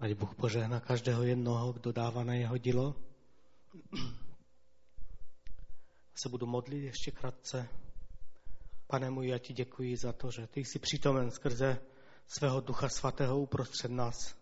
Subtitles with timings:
[0.00, 2.94] Ať Bůh požehná každého jednoho, kdo dává na jeho dílo.
[6.14, 7.68] Se budu modlit ještě krátce.
[8.86, 11.78] Pane můj, já ti děkuji za to, že ty jsi přítomen skrze
[12.26, 14.34] svého Ducha Svatého uprostřed nás.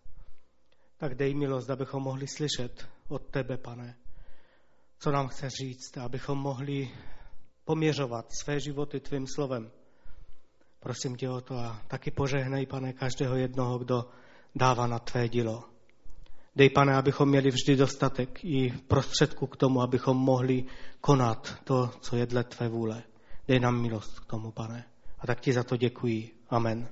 [0.97, 3.97] Tak dej milost, abychom mohli slyšet od tebe, pane,
[4.99, 6.91] co nám chce říct, abychom mohli
[7.65, 9.71] poměřovat své životy tvým slovem.
[10.79, 14.09] Prosím tě o to a taky požehnej, pane, každého jednoho, kdo
[14.55, 15.63] dává na tvé dílo.
[16.55, 20.65] Dej, pane, abychom měli vždy dostatek i prostředku k tomu, abychom mohli
[21.01, 23.03] konat to, co je dle tvé vůle.
[23.47, 24.85] Dej nám milost k tomu, pane.
[25.19, 26.31] A tak ti za to děkuji.
[26.49, 26.87] Amen.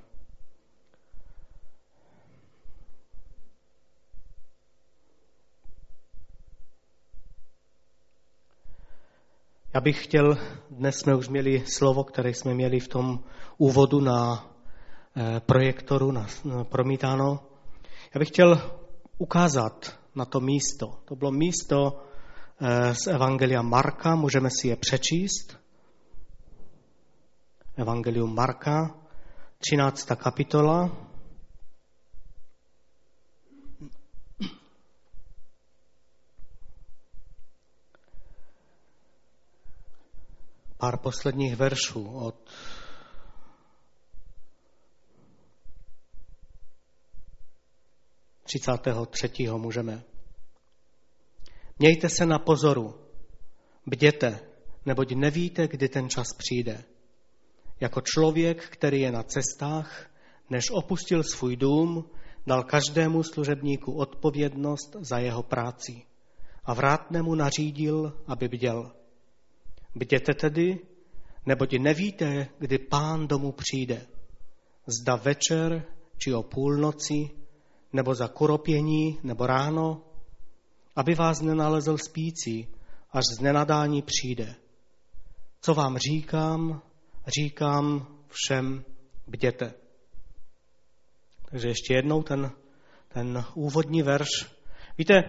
[9.74, 10.38] Já bych chtěl,
[10.70, 13.24] dnes jsme už měli slovo, které jsme měli v tom
[13.58, 14.50] úvodu na
[15.16, 17.47] eh, projektoru, na, na promítáno.
[18.18, 18.80] Já bych chtěl
[19.18, 21.00] ukázat na to místo.
[21.06, 22.04] To bylo místo
[22.62, 25.58] eh, z Evangelia Marka, můžeme si je přečíst.
[27.76, 28.96] Evangelium Marka,
[29.58, 30.06] 13.
[30.16, 30.98] kapitola,
[40.78, 42.50] pár posledních veršů od
[48.48, 50.04] třicátého třetího můžeme.
[51.80, 52.96] Mějte se na pozoru,
[53.86, 54.40] bděte,
[54.86, 56.84] neboť nevíte, kdy ten čas přijde.
[57.80, 60.10] Jako člověk, který je na cestách,
[60.50, 62.10] než opustil svůj dům,
[62.48, 66.02] dal každému služebníku odpovědnost za jeho práci
[66.66, 68.92] a vrátnému nařídil, aby bděl.
[69.96, 70.80] Bděte tedy,
[71.46, 74.08] neboť nevíte, kdy pán domů přijde.
[74.88, 75.86] Zda večer,
[76.18, 77.30] či o půlnoci,
[77.98, 80.02] nebo za kuropění, nebo ráno,
[80.96, 82.68] aby vás nenalezl spící,
[83.12, 84.56] až z nenadání přijde.
[85.62, 86.82] Co vám říkám,
[87.28, 88.86] říkám všem,
[89.28, 89.74] bděte.
[91.50, 92.52] Takže ještě jednou ten,
[93.08, 94.30] ten úvodní verš.
[94.98, 95.24] Víte,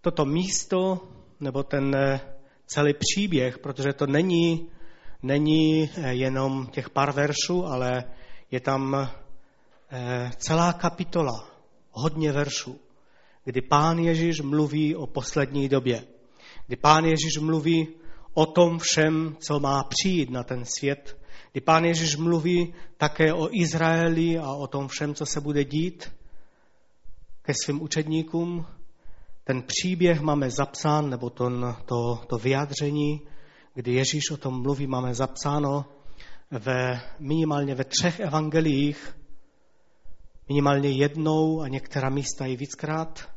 [0.00, 1.08] toto místo,
[1.40, 1.96] nebo ten
[2.66, 4.70] celý příběh, protože to není,
[5.22, 8.04] není eh, jenom těch pár veršů, ale
[8.50, 9.08] je tam
[9.90, 11.47] eh, celá kapitola,
[11.98, 12.80] hodně veršů,
[13.44, 16.04] kdy pán Ježíš mluví o poslední době,
[16.66, 17.88] kdy pán Ježíš mluví
[18.34, 21.18] o tom všem, co má přijít na ten svět,
[21.52, 26.12] kdy pán Ježíš mluví také o Izraeli a o tom všem, co se bude dít
[27.42, 28.66] ke svým učedníkům,
[29.44, 31.50] ten příběh máme zapsán, nebo to,
[31.84, 33.20] to, to vyjádření,
[33.74, 35.84] kdy Ježíš o tom mluví, máme zapsáno
[36.50, 39.16] ve, minimálně ve třech evangeliích,
[40.48, 43.28] minimálně jednou a některá místa i víckrát,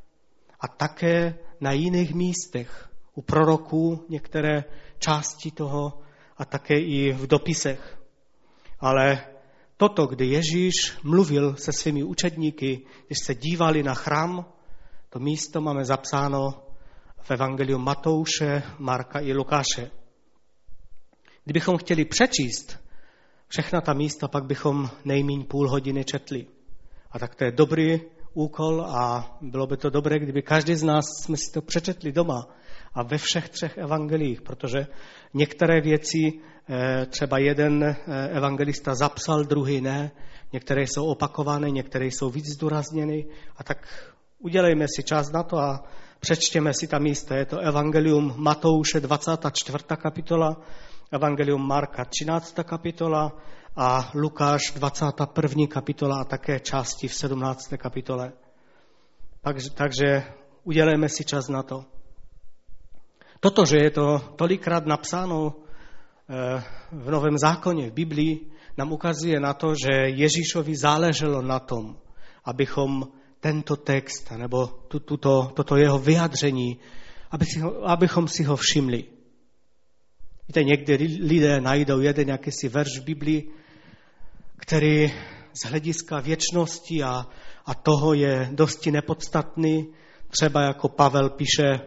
[0.59, 4.63] a také na jiných místech, u proroků některé
[4.99, 6.01] části toho
[6.37, 8.01] a také i v dopisech.
[8.79, 9.25] Ale
[9.77, 10.73] toto, kdy Ježíš
[11.03, 14.45] mluvil se svými učedníky, když se dívali na chrám,
[15.09, 16.63] to místo máme zapsáno
[17.21, 19.91] v Evangeliu Matouše, Marka i Lukáše.
[21.43, 22.79] Kdybychom chtěli přečíst
[23.47, 26.47] všechna ta místa, pak bychom nejmíň půl hodiny četli.
[27.11, 28.01] A tak to je dobrý
[28.33, 32.47] úkol a bylo by to dobré, kdyby každý z nás jsme si to přečetli doma
[32.93, 34.87] a ve všech třech evangelích, protože
[35.33, 36.33] některé věci
[36.69, 40.11] eh, třeba jeden eh, evangelista zapsal, druhý ne,
[40.53, 43.25] některé jsou opakované, některé jsou víc zdůrazněny
[43.57, 43.87] a tak
[44.43, 45.83] Udělejme si čas na to a
[46.19, 47.35] přečtěme si ta místa.
[47.35, 49.77] Je to Evangelium Matouše 24.
[49.97, 50.57] kapitola,
[51.11, 52.55] Evangelium Marka 13.
[52.63, 53.37] kapitola
[53.75, 55.67] a Lukáš 21.
[55.67, 57.73] kapitola a také části v 17.
[57.77, 58.31] kapitole.
[59.41, 60.23] Takže, takže
[60.63, 61.85] udělejme si čas na to.
[63.39, 69.53] Toto, že je to tolikrát napsáno eh, v Novém zákoně, v Biblii, nám ukazuje na
[69.53, 71.97] to, že Ježíšovi záleželo na tom,
[72.45, 73.07] abychom
[73.39, 76.77] tento text, nebo tuto, toto jeho vyjádření,
[77.31, 79.03] aby si ho, abychom si ho všimli.
[80.47, 83.60] Víte, někdy lidé najdou jeden jakýsi verš v Biblii,
[84.61, 85.13] který
[85.53, 87.27] z hlediska věčnosti a,
[87.65, 89.87] a toho je dosti nepodstatný.
[90.29, 91.79] Třeba jako Pavel píše,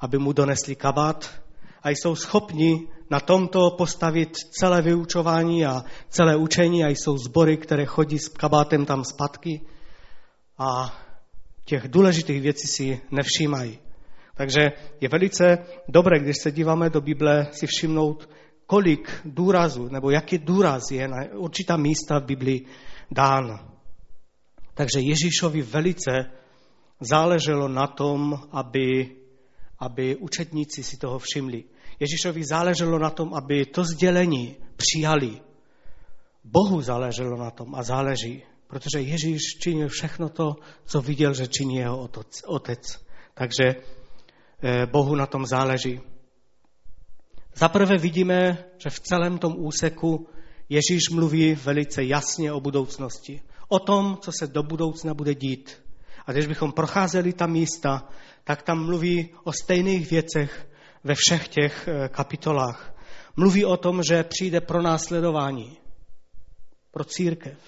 [0.00, 1.30] aby mu donesli kabát
[1.82, 7.86] a jsou schopni na tomto postavit celé vyučování a celé učení a jsou sbory, které
[7.86, 9.60] chodí s kabátem tam zpátky
[10.58, 10.98] a
[11.64, 13.78] těch důležitých věcí si nevšímají.
[14.34, 14.60] Takže
[15.00, 15.58] je velice
[15.88, 18.28] dobré, když se díváme do Bible, si všimnout,
[18.66, 22.66] kolik důrazů, nebo jaký důraz je na určitá místa v Biblii
[23.10, 23.68] dán.
[24.74, 26.30] Takže Ježíšovi velice
[27.00, 29.16] záleželo na tom, aby,
[29.78, 31.64] aby učedníci si toho všimli.
[32.00, 35.40] Ježíšovi záleželo na tom, aby to sdělení přijali.
[36.44, 41.76] Bohu záleželo na tom a záleží, protože Ježíš činil všechno to, co viděl, že činí
[41.76, 42.08] jeho
[42.46, 43.00] otec.
[43.34, 43.64] Takže
[44.62, 46.00] eh, Bohu na tom záleží.
[47.58, 50.28] Zaprvé vidíme, že v celém tom úseku
[50.68, 53.42] Ježíš mluví velice jasně o budoucnosti.
[53.68, 55.82] O tom, co se do budoucna bude dít.
[56.26, 58.08] A když bychom procházeli ta místa,
[58.44, 60.68] tak tam mluví o stejných věcech
[61.04, 62.94] ve všech těch eh, kapitolách.
[63.36, 65.78] Mluví o tom, že přijde pro následování,
[66.90, 67.58] pro církev.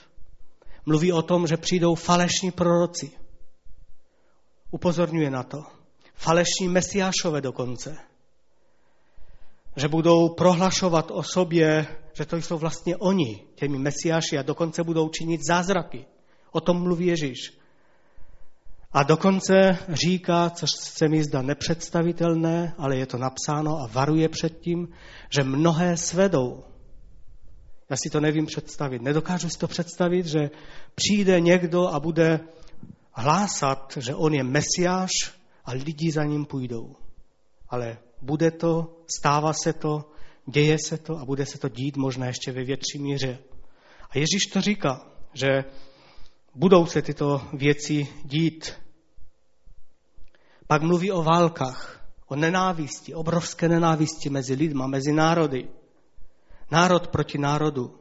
[0.86, 3.10] Mluví o tom, že přijdou falešní proroci.
[4.70, 5.58] Upozorňuje na to.
[6.14, 8.08] Falešní mesiášové dokonce
[9.78, 15.08] že budou prohlašovat o sobě, že to jsou vlastně oni, těmi mesiáši a dokonce budou
[15.08, 16.04] činit zázraky.
[16.52, 17.58] O tom mluví Ježíš.
[18.92, 24.60] A dokonce říká, což se mi zdá nepředstavitelné, ale je to napsáno a varuje před
[24.60, 24.88] tím,
[25.30, 26.64] že mnohé svedou.
[27.90, 29.02] Já si to nevím představit.
[29.02, 30.50] Nedokážu si to představit, že
[30.94, 32.40] přijde někdo a bude
[33.12, 35.10] hlásat, že on je mesiáš
[35.64, 36.96] a lidi za ním půjdou.
[37.68, 40.10] Ale bude to, stává se to,
[40.46, 43.38] děje se to a bude se to dít možná ještě ve větší míře.
[44.10, 45.48] A Ježíš to říká, že
[46.54, 48.72] budou se tyto věci dít.
[50.66, 55.68] Pak mluví o válkách, o nenávisti, obrovské nenávisti mezi lidma, mezi národy.
[56.70, 57.98] Národ proti národu.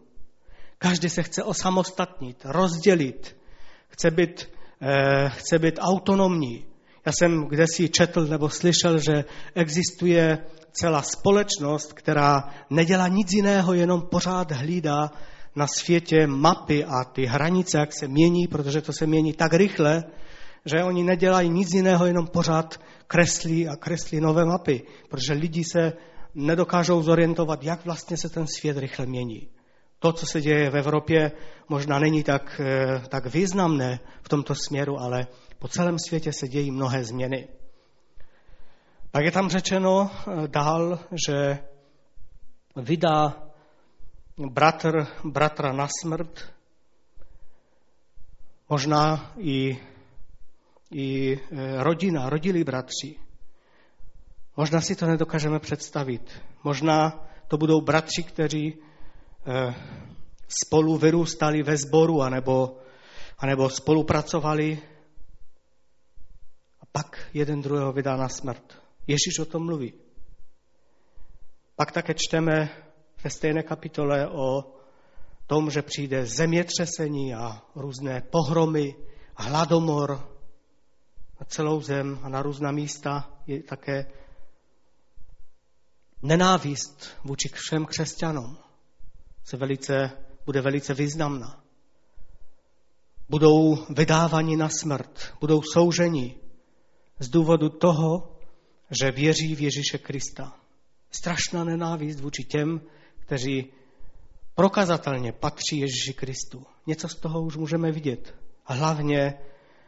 [0.78, 3.38] Každý se chce osamostatnit, rozdělit,
[3.88, 4.50] chce být,
[4.82, 6.66] eh, chce být autonomní,
[7.08, 9.24] já jsem kdesi četl nebo slyšel, že
[9.56, 10.38] existuje
[10.72, 15.12] celá společnost, která nedělá nic jiného, jenom pořád hlídá
[15.56, 20.04] na světě mapy a ty hranice, jak se mění, protože to se mění tak rychle,
[20.66, 25.94] že oni nedělají nic jiného, jenom pořád kreslí a kreslí nové mapy, protože lidi se
[26.36, 29.48] nedokážou zorientovat, jak vlastně se ten svět rychle mění.
[30.00, 31.32] To, co se děje v Evropě,
[31.70, 35.28] možná není tak, eh, tak významné v tomto směru, ale
[35.60, 37.48] po celém světě se dějí mnohé změny.
[39.12, 41.60] Pak je tam řečeno eh, dál, že
[42.76, 43.44] vydá
[44.52, 46.54] bratr bratra na smrt,
[48.70, 49.80] možná i,
[50.92, 53.16] i eh, rodina, rodilí bratři.
[54.58, 56.42] Možná si to nedokážeme představit.
[56.64, 59.76] Možná to budou bratři, kteří eh,
[60.48, 62.78] spolu vyrůstali ve sboru, anebo,
[63.38, 64.80] anebo spolupracovali
[66.98, 68.82] pak jeden druhého vydá na smrt.
[69.08, 69.94] Ježíš o tom mluví.
[71.76, 72.70] Pak také čteme
[73.24, 74.74] ve stejné kapitole o
[75.48, 78.96] tom, že přijde zemětřesení a různé pohromy,
[79.36, 80.10] hladomor
[81.40, 84.06] na celou zem a na různá místa je také
[86.22, 88.58] nenávist vůči všem křesťanům
[89.44, 90.12] se velice,
[90.46, 91.64] bude velice významná.
[93.30, 96.47] Budou vydáváni na smrt, budou souženi,
[97.20, 98.38] z důvodu toho,
[99.02, 100.56] že věří v Ježíše Krista.
[101.12, 102.82] Strašná nenávist vůči těm,
[103.20, 103.74] kteří
[104.56, 106.66] prokazatelně patří Ježíši Kristu.
[106.88, 108.36] Něco z toho už můžeme vidět.
[108.66, 109.34] A hlavně,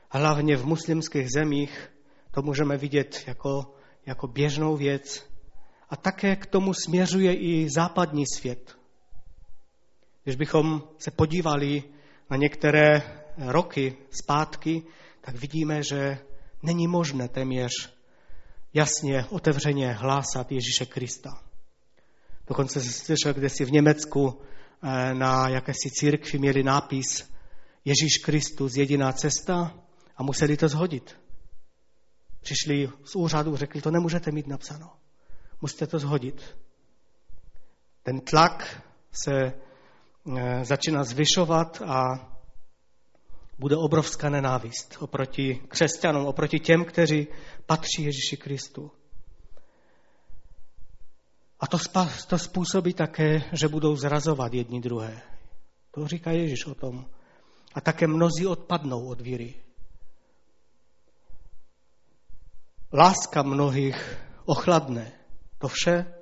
[0.10, 1.92] hlavně v muslimských zemích
[2.32, 3.74] to můžeme vidět jako,
[4.06, 5.30] jako běžnou věc.
[5.90, 8.78] A také k tomu směřuje i západní svět.
[10.24, 11.84] Když bychom se podívali
[12.30, 13.02] na některé
[13.38, 14.84] roky zpátky,
[15.22, 16.20] tak vidíme, že
[16.64, 17.72] není možné téměř
[18.74, 21.30] jasně, otevřeně hlásat Ježíše Krista.
[22.48, 24.42] Dokonce jsem slyšel, kde si v Německu
[24.84, 27.32] eh, na jakési církvi měli nápis
[27.86, 29.74] Ježíš Kristus, jediná cesta
[30.18, 31.16] a museli to zhodit.
[32.42, 34.92] Přišli z úřadu, řekli, to nemůžete mít napsáno.
[35.62, 36.58] Musíte to zhodit.
[38.04, 38.84] Ten tlak
[39.24, 39.54] se
[40.38, 42.30] eh, začíná zvyšovat a
[43.60, 47.28] bude obrovská nenávist oproti křesťanům, oproti těm, kteří
[47.66, 48.92] patří Ježíši Kristu.
[51.60, 51.78] A to,
[52.28, 55.22] to způsobí také, že budou zrazovat jedni druhé.
[55.92, 57.06] To říká Ježíš o tom.
[57.74, 59.56] A také mnozí odpadnou od víry.
[62.94, 65.12] Láska mnohých ochladne.
[65.58, 66.14] To vše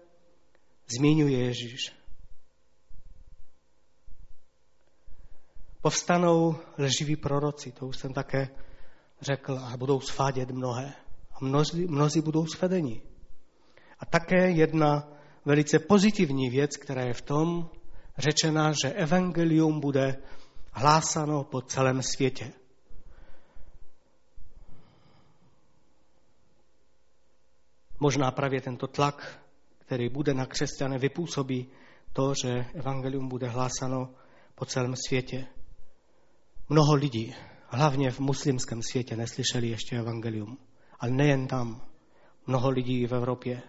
[0.98, 1.98] zmiňuje Ježíš.
[5.88, 8.50] Povstanou lživí proroci, to už jsem také
[9.22, 10.94] řekl, a budou svádět mnohé.
[11.32, 13.01] A mnozí, mnozí budou svedeni.
[14.00, 15.08] A také jedna
[15.46, 17.70] velice pozitivní věc, která je v tom
[18.17, 20.17] řečena, že evangelium bude
[20.72, 22.53] hlásano po celém světě.
[28.00, 29.41] Možná právě tento tlak,
[29.77, 31.67] který bude na křesťany, vypůsobí
[32.13, 34.13] to, že evangelium bude hlásano
[34.56, 35.48] po celém světě.
[36.69, 37.36] Mnoho lidí,
[37.67, 40.57] hlavně v muslimském světě, neslyšeli ještě evangelium.
[41.00, 41.81] Ale nejen tam.
[42.47, 43.62] Mnoho lidí v Evropě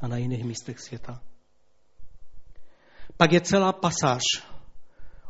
[0.00, 1.22] a na jiných místech světa.
[3.16, 4.22] Pak je celá pasáž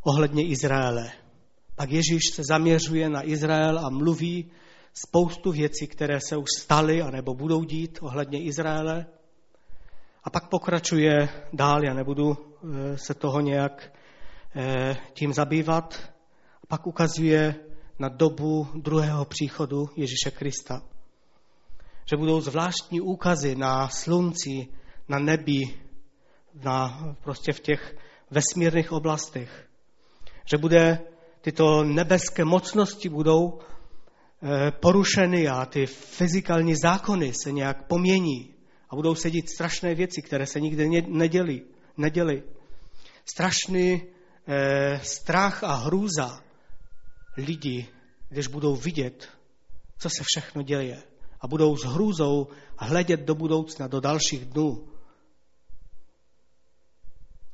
[0.03, 1.13] ohledně Izraele.
[1.75, 4.51] Pak Ježíš se zaměřuje na Izrael a mluví
[4.93, 9.07] spoustu věcí, které se už staly anebo budou dít ohledně Izraele.
[10.25, 13.93] A pak pokračuje dál, já nebudu eh, se toho nějak
[15.13, 16.13] tím zabývat.
[16.63, 17.55] A pak ukazuje
[17.99, 20.83] na dobu druhého příchodu Ježíše Krista.
[22.11, 24.69] Že budou zvláštní úkazy na slunci,
[25.09, 25.61] na nebi,
[26.65, 27.97] na, prostě v těch
[28.31, 29.69] vesmírných oblastech.
[30.45, 30.99] Že bude
[31.41, 38.55] tyto nebeské mocnosti budou eh, porušeny a ty fyzikální zákony se nějak pomění
[38.91, 41.63] a budou se dít strašné věci, které se nikdy neděli,
[41.97, 42.43] neděli.
[43.25, 44.20] Strašný eh,
[45.03, 46.43] strach a hrůza
[47.37, 47.89] lidí,
[48.29, 49.29] když budou vidět,
[49.99, 51.03] co se všechno děje
[51.41, 54.89] a budou s hrůzou hledět do budoucna, do dalších dnů.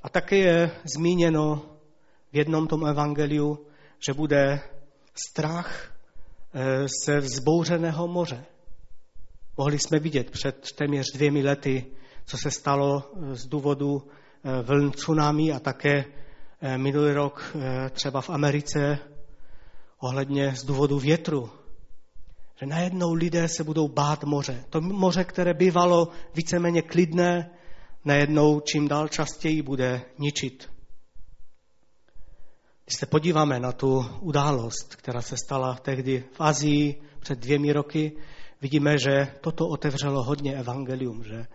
[0.02, 1.62] A také je zmíněno
[2.32, 3.66] v jednom tom evangeliu,
[4.06, 4.60] že bude
[5.28, 5.92] strach
[6.54, 8.44] eh, ze vzbouřeného moře.
[9.56, 11.86] Mohli jsme vidět před téměř dvěmi lety,
[12.24, 14.02] co se stalo eh, z důvodu
[14.44, 16.04] eh, vln tsunami a také
[16.76, 17.56] minulý rok
[17.90, 18.98] třeba v Americe
[19.98, 21.50] ohledně z důvodu větru.
[22.60, 24.64] Že najednou lidé se budou bát moře.
[24.70, 27.50] To moře, které bývalo víceméně klidné,
[28.04, 30.70] najednou čím dál častěji bude ničit.
[32.84, 38.12] Když se podíváme na tu událost, která se stala tehdy v Azii před dvěmi roky,
[38.60, 41.46] vidíme, že toto otevřelo hodně evangelium, že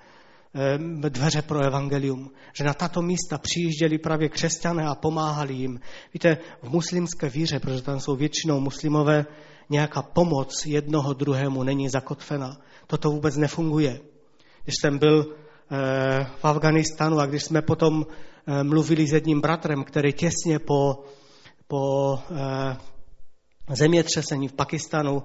[1.09, 5.79] dveře pro evangelium, že na tato místa přijížděli právě křesťané a pomáhali jim.
[6.13, 9.25] Víte, v muslimské víře, protože tam jsou většinou muslimové,
[9.69, 12.57] nějaká pomoc jednoho druhému není zakotvena.
[12.87, 13.99] Toto vůbec nefunguje.
[14.63, 15.25] Když jsem byl
[15.71, 18.05] eh, v Afganistanu a když jsme potom
[18.47, 21.03] eh, mluvili s jedním bratrem, který těsně po,
[21.67, 22.77] po eh,
[23.75, 25.23] zemětřesení v Pakistanu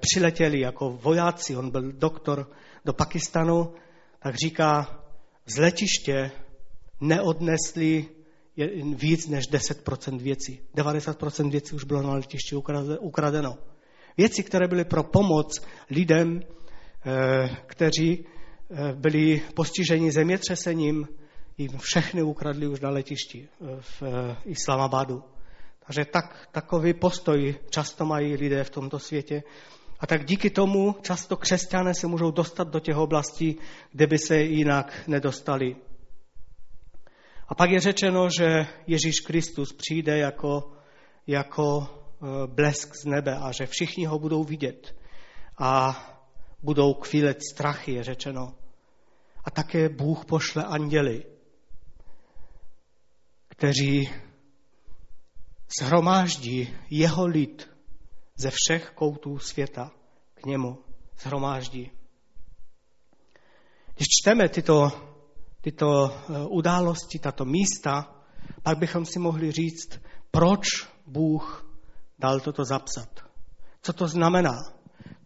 [0.00, 2.50] přiletěli jako vojáci, on byl doktor
[2.84, 3.72] do Pakistanu,
[4.26, 5.00] tak říká,
[5.46, 6.30] z letiště
[7.00, 8.08] neodnesli
[8.94, 10.60] víc než 10% věcí.
[10.74, 12.56] 90% věcí už bylo na letišti
[13.00, 13.58] ukradeno.
[14.16, 21.08] Věci, které byly pro pomoc lidem, eh, kteří eh, byli postiženi zemětřesením,
[21.58, 24.02] jim všechny ukradli už na letišti eh, v
[24.44, 25.22] Islamabadu.
[25.86, 29.42] Takže tak, takový postoj často mají lidé v tomto světě.
[30.00, 33.56] A tak díky tomu často křesťané se můžou dostat do těch oblastí,
[33.92, 35.76] kde by se jinak nedostali.
[37.48, 40.72] A pak je řečeno, že Ježíš Kristus přijde jako,
[41.26, 44.96] jako e, blesk z nebe a že všichni ho budou vidět
[45.58, 45.96] a
[46.62, 48.54] budou kvílet strachy, je řečeno.
[49.44, 51.24] A také Bůh pošle anděly,
[53.48, 54.10] kteří
[55.80, 57.75] shromáždí jeho lid
[58.36, 59.90] ze všech koutů světa
[60.34, 60.78] k němu
[61.18, 61.90] shromáždí.
[63.94, 64.92] Když čteme tyto
[65.66, 68.14] tyto eh, události, tato místa,
[68.62, 70.00] pak bychom si mohli říct,
[70.30, 70.66] proč
[71.06, 71.66] Bůh
[72.18, 73.10] dal toto zapsat.
[73.82, 74.54] Co to znamená?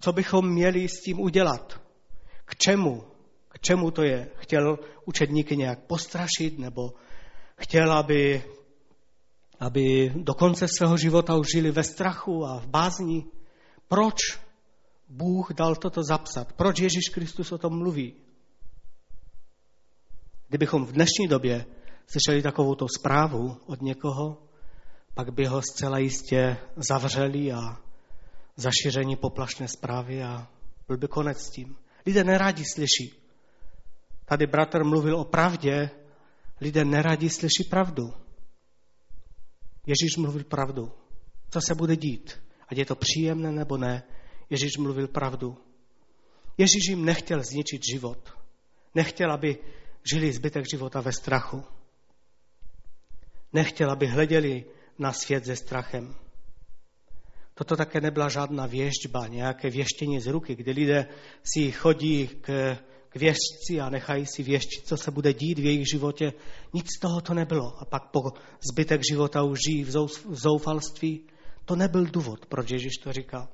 [0.01, 1.81] Co bychom měli s tím udělat?
[2.45, 3.05] K čemu?
[3.49, 4.31] K čemu to je?
[4.37, 6.93] Chtěl učedníky nějak postrašit nebo
[7.57, 8.43] chtěl, aby,
[9.61, 13.25] aby do konce svého života už žili ve strachu a v bázni?
[13.89, 14.41] Proč
[15.09, 16.53] Bůh dal toto zapsat?
[16.53, 18.15] Proč Ježíš Kristus o tom mluví?
[20.49, 21.67] Kdybychom v dnešní době
[22.07, 24.43] slyšeli takovouto zprávu od někoho,
[25.15, 27.81] pak by ho zcela jistě zavřeli a
[28.57, 30.49] zašíření poplašné zprávy a
[30.89, 31.77] byl by konec s tím.
[32.07, 33.15] Lidé nerádi slyší.
[34.25, 35.91] Tady bratr mluvil o pravdě,
[36.61, 38.13] lidé nerádi slyší pravdu.
[39.87, 40.93] Ježíš mluvil pravdu.
[41.51, 42.43] Co se bude dít?
[42.69, 44.03] Ať je to příjemné nebo ne,
[44.51, 45.57] Ježíš mluvil pravdu.
[46.59, 48.33] Ježíš jim nechtěl zničit život.
[48.95, 49.59] Nechtěl, aby
[50.13, 51.65] žili zbytek života ve strachu.
[53.53, 54.65] Nechtěl, aby hleděli
[54.99, 56.15] na svět se strachem.
[57.55, 61.07] Toto také nebyla žádná věžďba, nějaké věštění z ruky, kdy lidé
[61.43, 62.77] si chodí k,
[63.11, 66.33] k věžci a nechají si věštit, co se bude dít v jejich životě.
[66.73, 67.83] Nic z toho to nebylo.
[67.83, 68.21] A pak po
[68.73, 69.91] zbytek života už žijí v
[70.31, 71.27] zoufalství.
[71.65, 73.49] To nebyl důvod, proč Ježíš to říkal.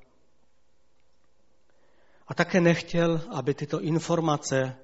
[2.28, 4.76] A také nechtěl, aby tyto informace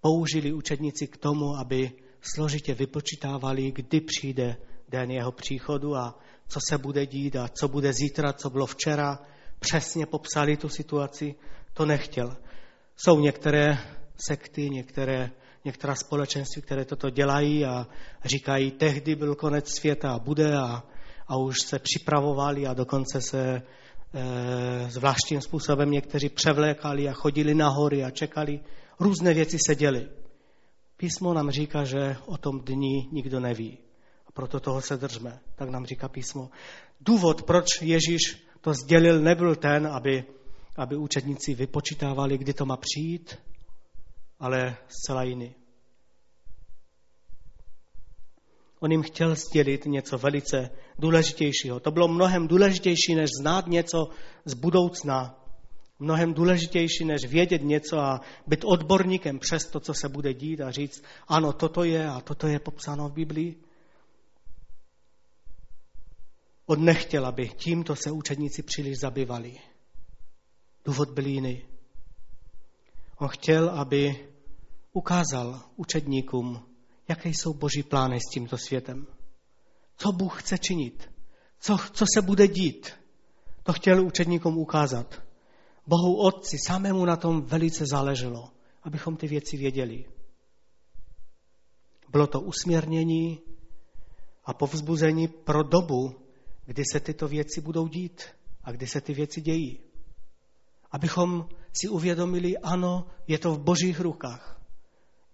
[0.00, 4.56] použili učedníci k tomu, aby složitě vypočítávali, kdy přijde
[4.88, 9.18] den jeho příchodu a co se bude dít a co bude zítra, co bylo včera.
[9.58, 11.34] Přesně popsali tu situaci,
[11.72, 12.36] to nechtěl.
[12.96, 13.78] Jsou některé
[14.16, 15.30] sekty, některé,
[15.64, 17.86] některá společenství, které toto dělají a
[18.24, 20.82] říkají, tehdy byl konec světa a bude a,
[21.28, 23.62] a už se připravovali a dokonce se e,
[24.90, 28.60] zvláštním způsobem někteří převlékali a chodili na hory a čekali.
[29.00, 30.08] Různé věci se děly.
[30.96, 33.78] Písmo nám říká, že o tom dní nikdo neví.
[34.26, 35.40] A proto toho se držme.
[35.56, 36.50] Tak nám říká písmo.
[37.00, 38.20] Důvod, proč Ježíš
[38.60, 40.24] to sdělil, nebyl ten, aby,
[40.76, 43.38] aby učedníci vypočítávali, kdy to má přijít,
[44.38, 45.54] ale zcela jiný.
[48.80, 51.80] On jim chtěl sdělit něco velice důležitějšího.
[51.80, 54.08] To bylo mnohem důležitější, než znát něco
[54.44, 55.40] z budoucna.
[55.98, 60.70] Mnohem důležitější, než vědět něco a být odborníkem přes to, co se bude dít a
[60.70, 63.56] říct, ano, toto je a toto je popsáno v Biblii.
[66.66, 69.58] On nechtěl, aby tímto se učedníci příliš zabývali.
[70.84, 71.62] Důvod byl jiný.
[73.16, 74.28] On chtěl, aby
[74.92, 76.66] ukázal učedníkům,
[77.08, 79.06] jaké jsou boží plány s tímto světem.
[79.96, 81.10] Co Bůh chce činit?
[81.60, 82.92] Co, co se bude dít?
[83.62, 85.22] To chtěl učedníkům ukázat.
[85.86, 88.50] Bohu Otci samému na tom velice záleželo,
[88.82, 90.04] abychom ty věci věděli.
[92.08, 93.40] Bylo to usměrnění
[94.44, 96.20] a povzbuzení pro dobu,
[96.66, 98.22] kdy se tyto věci budou dít
[98.64, 99.80] a kdy se ty věci dějí.
[100.94, 104.60] Abychom si uvědomili, ano, je to v božích rukách.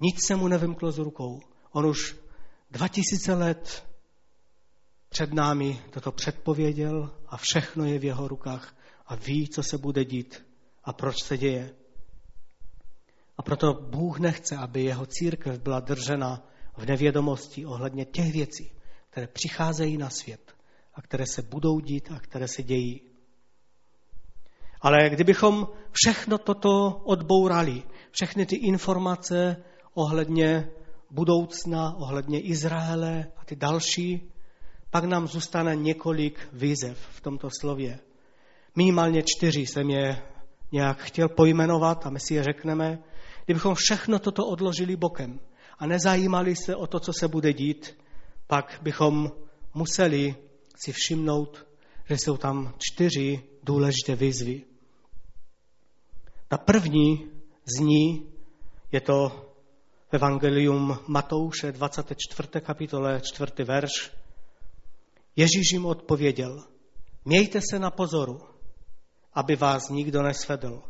[0.00, 1.40] Nic se mu nevymklo z rukou.
[1.72, 2.16] On už
[2.70, 3.86] 2000 let
[5.08, 8.76] před námi toto předpověděl a všechno je v jeho rukách
[9.06, 10.46] a ví, co se bude dít
[10.84, 11.74] a proč se děje.
[13.36, 18.72] A proto Bůh nechce, aby jeho církev byla držena v nevědomosti ohledně těch věcí,
[19.10, 20.56] které přicházejí na svět
[20.94, 23.09] a které se budou dít a které se dějí.
[24.80, 29.56] Ale kdybychom všechno toto odbourali, všechny ty informace
[29.94, 30.70] ohledně
[31.10, 34.32] budoucna, ohledně Izraele a ty další,
[34.90, 37.98] pak nám zůstane několik výzev v tomto slově.
[38.76, 40.22] Minimálně čtyři jsem je
[40.72, 42.98] nějak chtěl pojmenovat a my si je řekneme.
[43.44, 45.40] Kdybychom všechno toto odložili bokem
[45.78, 47.98] a nezajímali se o to, co se bude dít,
[48.46, 49.32] pak bychom
[49.74, 50.34] museli
[50.84, 51.66] si všimnout,
[52.08, 54.69] že jsou tam čtyři důležité výzvy.
[56.50, 57.30] Ta první
[57.76, 58.32] z ní
[58.92, 59.46] je to
[60.10, 62.48] Evangelium Matouše, 24.
[62.60, 63.64] kapitole, 4.
[63.64, 64.12] verš.
[65.36, 66.64] Ježíš jim odpověděl,
[67.24, 68.40] mějte se na pozoru,
[69.34, 70.82] aby vás nikdo nesvedl.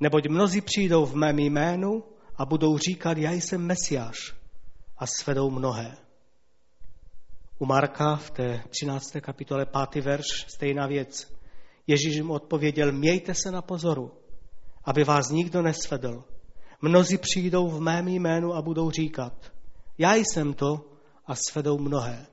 [0.00, 2.04] Neboť mnozí přijdou v mém jménu
[2.36, 4.34] a budou říkat, já jsem Mesiáš
[4.96, 5.96] a svedou mnohé.
[7.58, 9.16] U Marka v té 13.
[9.20, 10.04] kapitole 5.
[10.04, 11.37] verš stejná věc.
[11.88, 14.12] Ježíš jim odpověděl, mějte se na pozoru,
[14.84, 16.24] aby vás nikdo nesvedl.
[16.82, 19.52] Mnozí přijdou v mém jménu a budou říkat,
[19.98, 20.90] já jsem to
[21.26, 22.26] a svedou mnohé.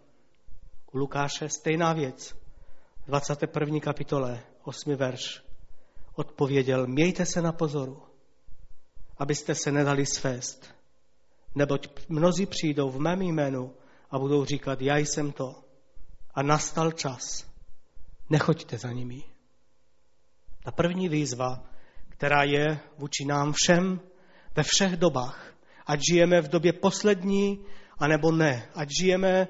[0.92, 2.36] U Lukáše stejná věc.
[3.08, 3.80] 21.
[3.80, 4.96] kapitole, 8.
[4.96, 5.44] verš.
[6.16, 8.02] Odpověděl, mějte se na pozoru,
[9.18, 10.76] abyste se nedali svést.
[11.56, 13.74] Neboť mnozí přijdou v mém jménu
[14.12, 15.56] a budou říkat, já jsem to.
[16.34, 17.48] A nastal čas.
[18.30, 19.35] Nechoďte za nimi.
[20.66, 21.64] Ta první výzva,
[22.10, 24.00] která je vůči nám všem,
[24.56, 25.54] ve všech dobách.
[25.86, 27.66] Ať žijeme v době poslední,
[27.98, 28.70] anebo ne.
[28.74, 29.48] Ať žijeme,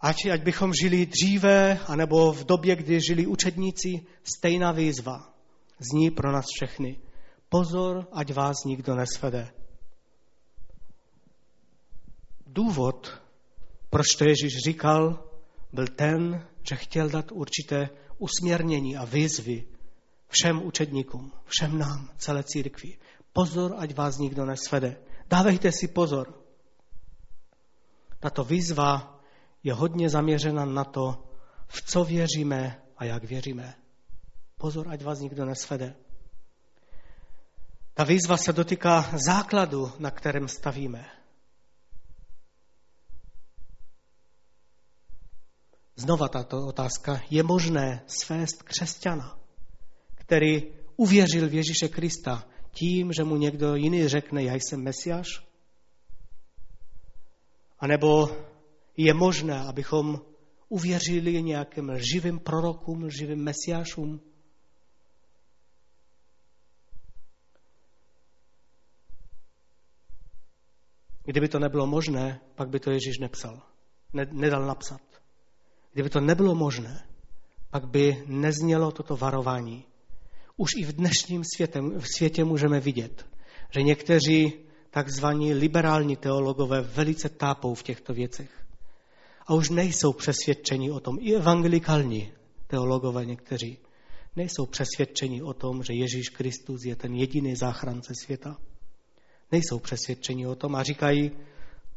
[0.00, 5.32] ať, ať bychom žili dříve, anebo v době, kdy žili učedníci, stejná výzva.
[5.92, 6.98] Zní pro nás všechny.
[7.48, 9.50] Pozor, ať vás nikdo nesvede.
[12.46, 13.22] Důvod,
[13.90, 15.24] proč to Ježíš říkal,
[15.72, 19.75] byl ten, že chtěl dát určité usměrnění a výzvy
[20.36, 22.98] všem učedníkům, všem nám, celé církvi.
[23.32, 24.96] Pozor, ať vás nikdo nesvede.
[25.28, 26.34] Dávejte si pozor.
[28.20, 29.20] Tato výzva
[29.62, 31.24] je hodně zaměřena na to,
[31.66, 33.74] v co věříme a jak věříme.
[34.58, 35.94] Pozor, ať vás nikdo nesvede.
[37.94, 41.06] Ta výzva se dotýká základu, na kterém stavíme.
[45.96, 47.20] Znova tato otázka.
[47.30, 49.38] Je možné svést křesťana,
[50.26, 50.62] který
[50.96, 55.26] uvěřil v Ježíše Krista tím, že mu někdo jiný řekne, já jsem Mesiáš?
[57.78, 58.28] A nebo
[58.96, 60.20] je možné, abychom
[60.68, 64.20] uvěřili nějakým živým prorokům, živým mesiášům?
[71.24, 73.62] Kdyby to nebylo možné, pak by to Ježíš nepsal,
[74.12, 75.02] nedal napsat.
[75.92, 77.08] Kdyby to nebylo možné,
[77.70, 79.84] pak by neznělo toto varování.
[80.56, 83.26] Už i v dnešním světě, v světě můžeme vidět,
[83.74, 84.52] že někteří
[84.90, 88.50] takzvaní liberální teologové velice tápou v těchto věcech.
[89.46, 92.32] A už nejsou přesvědčeni o tom, i evangelikální
[92.66, 93.78] teologové někteří,
[94.36, 98.56] nejsou přesvědčeni o tom, že Ježíš Kristus je ten jediný záchrance světa.
[99.52, 101.30] Nejsou přesvědčeni o tom a říkají,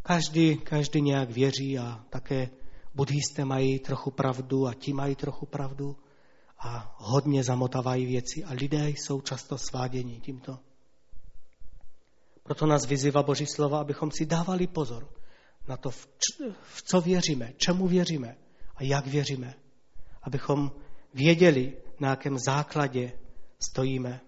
[0.01, 2.49] každý, každý nějak věří a také
[2.95, 5.95] buddhisté mají trochu pravdu a ti mají trochu pravdu
[6.59, 10.59] a hodně zamotávají věci a lidé jsou často sváděni tímto.
[12.43, 15.13] Proto nás vyzývá Boží slova, abychom si dávali pozor
[15.67, 15.91] na to,
[16.61, 18.37] v co věříme, čemu věříme
[18.75, 19.53] a jak věříme.
[20.21, 20.71] Abychom
[21.13, 23.19] věděli, na jakém základě
[23.59, 24.21] stojíme.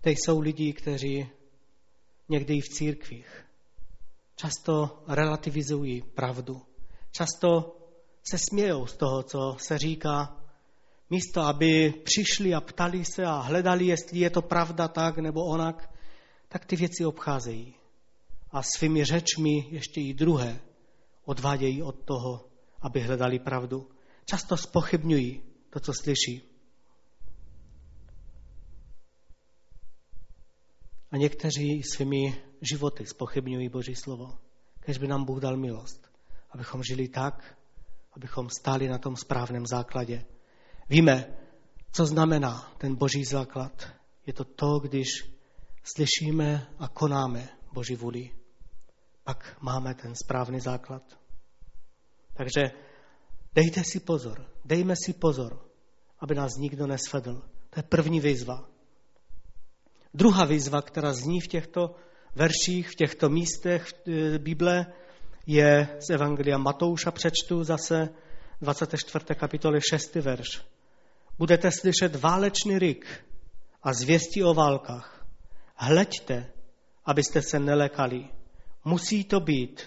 [0.00, 1.28] Teď jsou lidi, kteří
[2.28, 3.45] někdy i v církvích
[4.36, 6.62] často relativizují pravdu.
[7.10, 7.76] Často
[8.30, 10.44] se smějou z toho, co se říká,
[11.10, 15.94] místo aby přišli a ptali se a hledali, jestli je to pravda tak nebo onak,
[16.48, 17.74] tak ty věci obcházejí.
[18.50, 20.60] A svými řečmi ještě i druhé
[21.24, 22.48] odvádějí od toho,
[22.80, 23.88] aby hledali pravdu.
[24.24, 26.42] Často spochybňují to, co slyší.
[31.10, 34.38] A někteří svými životy spochybňují Boží slovo.
[34.80, 36.10] Kež by nám Bůh dal milost,
[36.50, 37.56] abychom žili tak,
[38.12, 40.24] abychom stáli na tom správném základě.
[40.88, 41.36] Víme,
[41.92, 43.88] co znamená ten Boží základ.
[44.26, 45.08] Je to to, když
[45.82, 48.30] slyšíme a konáme Boží vůli
[49.26, 51.02] pak máme ten správný základ.
[52.32, 52.70] Takže
[53.54, 55.66] dejte si pozor, dejme si pozor,
[56.18, 57.42] aby nás nikdo nesvedl.
[57.70, 58.68] To je první výzva.
[60.14, 61.94] Druhá výzva, která zní v těchto
[62.36, 64.86] verších, v těchto místech v Bible,
[65.46, 68.08] je z Evangelia Matouša, přečtu zase
[68.60, 69.24] 24.
[69.34, 70.14] kapitoly 6.
[70.14, 70.62] verš.
[71.38, 73.06] Budete slyšet válečný rik
[73.82, 75.26] a zvěstí o válkách.
[75.74, 76.46] Hleďte,
[77.04, 78.28] abyste se nelekali.
[78.84, 79.82] Musí to být,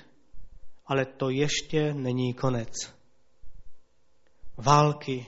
[0.85, 2.73] ale to ještě není konec.
[4.57, 5.25] Války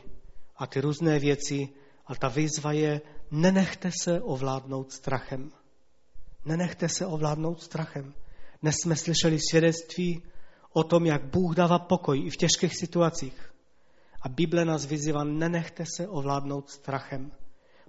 [0.55, 1.69] a ty různé věci,
[2.07, 5.51] a ta výzva je, nenechte se ovládnout strachem.
[6.45, 8.13] Nenechte se ovládnout strachem.
[8.61, 10.23] Dnes jsme slyšeli svědectví
[10.73, 13.53] o tom, jak Bůh dává pokoj i v těžkých situacích.
[14.21, 17.31] A Bible nás vyzývá, nenechte se ovládnout strachem.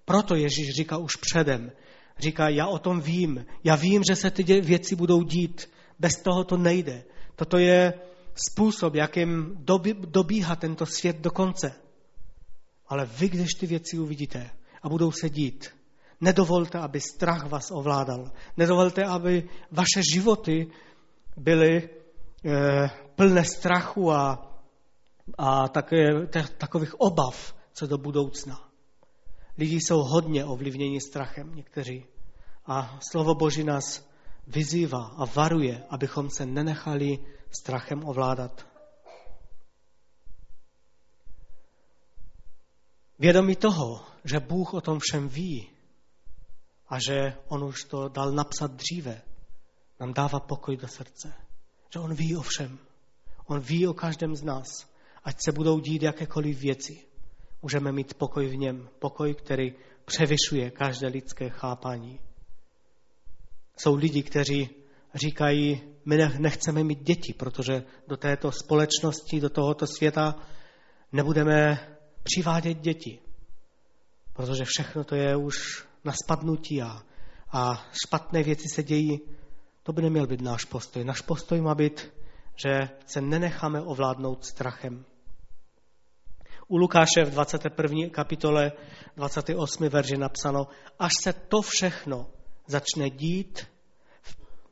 [0.04, 1.72] Proto Ježíš říká už předem,
[2.18, 6.44] Říká, já o tom vím, já vím, že se ty věci budou dít, bez toho
[6.44, 7.04] to nejde.
[7.36, 7.94] Toto je
[8.50, 9.64] způsob, jakým
[10.06, 11.72] dobíhá tento svět do konce.
[12.86, 14.50] Ale vy, když ty věci uvidíte
[14.82, 15.70] a budou se dít,
[16.22, 18.30] nedovolte, aby strach vás ovládal.
[18.56, 20.70] Nedovolte, aby vaše životy
[21.36, 24.38] byly eh, plné strachu a,
[25.38, 26.26] a také,
[26.58, 28.68] takových obav co do budoucna.
[29.58, 32.06] Lidi jsou hodně ovlivněni strachem, někteří.
[32.66, 34.08] A slovo Boží nás
[34.46, 37.18] vyzývá a varuje, abychom se nenechali
[37.50, 38.66] strachem ovládat.
[43.18, 45.71] Vědomí toho, že Bůh o tom všem ví
[46.92, 49.22] a že On už to dal napsat dříve,
[50.00, 51.32] nám dává pokoj do srdce.
[51.92, 52.78] Že On ví o všem.
[53.46, 54.66] On ví o každém z nás,
[55.24, 57.12] ať se budou dít jakékoliv věci
[57.62, 58.88] můžeme mít pokoj v něm.
[58.98, 59.74] Pokoj, který
[60.04, 62.20] převyšuje každé lidské chápání.
[63.76, 64.70] Jsou lidi, kteří
[65.14, 70.34] říkají, my nechceme mít děti, protože do této společnosti, do tohoto světa
[71.12, 71.88] nebudeme
[72.22, 73.18] přivádět děti.
[74.32, 77.02] Protože všechno to je už na spadnutí a,
[77.52, 79.20] a špatné věci se dějí.
[79.82, 81.04] To by neměl být náš postoj.
[81.04, 82.12] Náš postoj má být,
[82.56, 85.04] že se nenecháme ovládnout strachem.
[86.68, 88.08] U Lukáše v 21.
[88.10, 88.72] kapitole
[89.16, 89.88] 28.
[89.88, 90.66] verži napsáno,
[90.98, 92.30] až se to všechno
[92.66, 93.66] začne dít,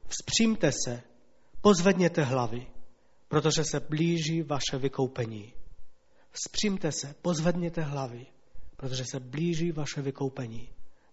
[0.09, 1.03] vzpřímte se,
[1.61, 2.67] pozvedněte hlavy,
[3.29, 5.53] protože se blíží vaše vykoupení.
[6.31, 8.27] Vzpřímte se, pozvedněte hlavy,
[8.77, 10.69] protože se blíží vaše vykoupení.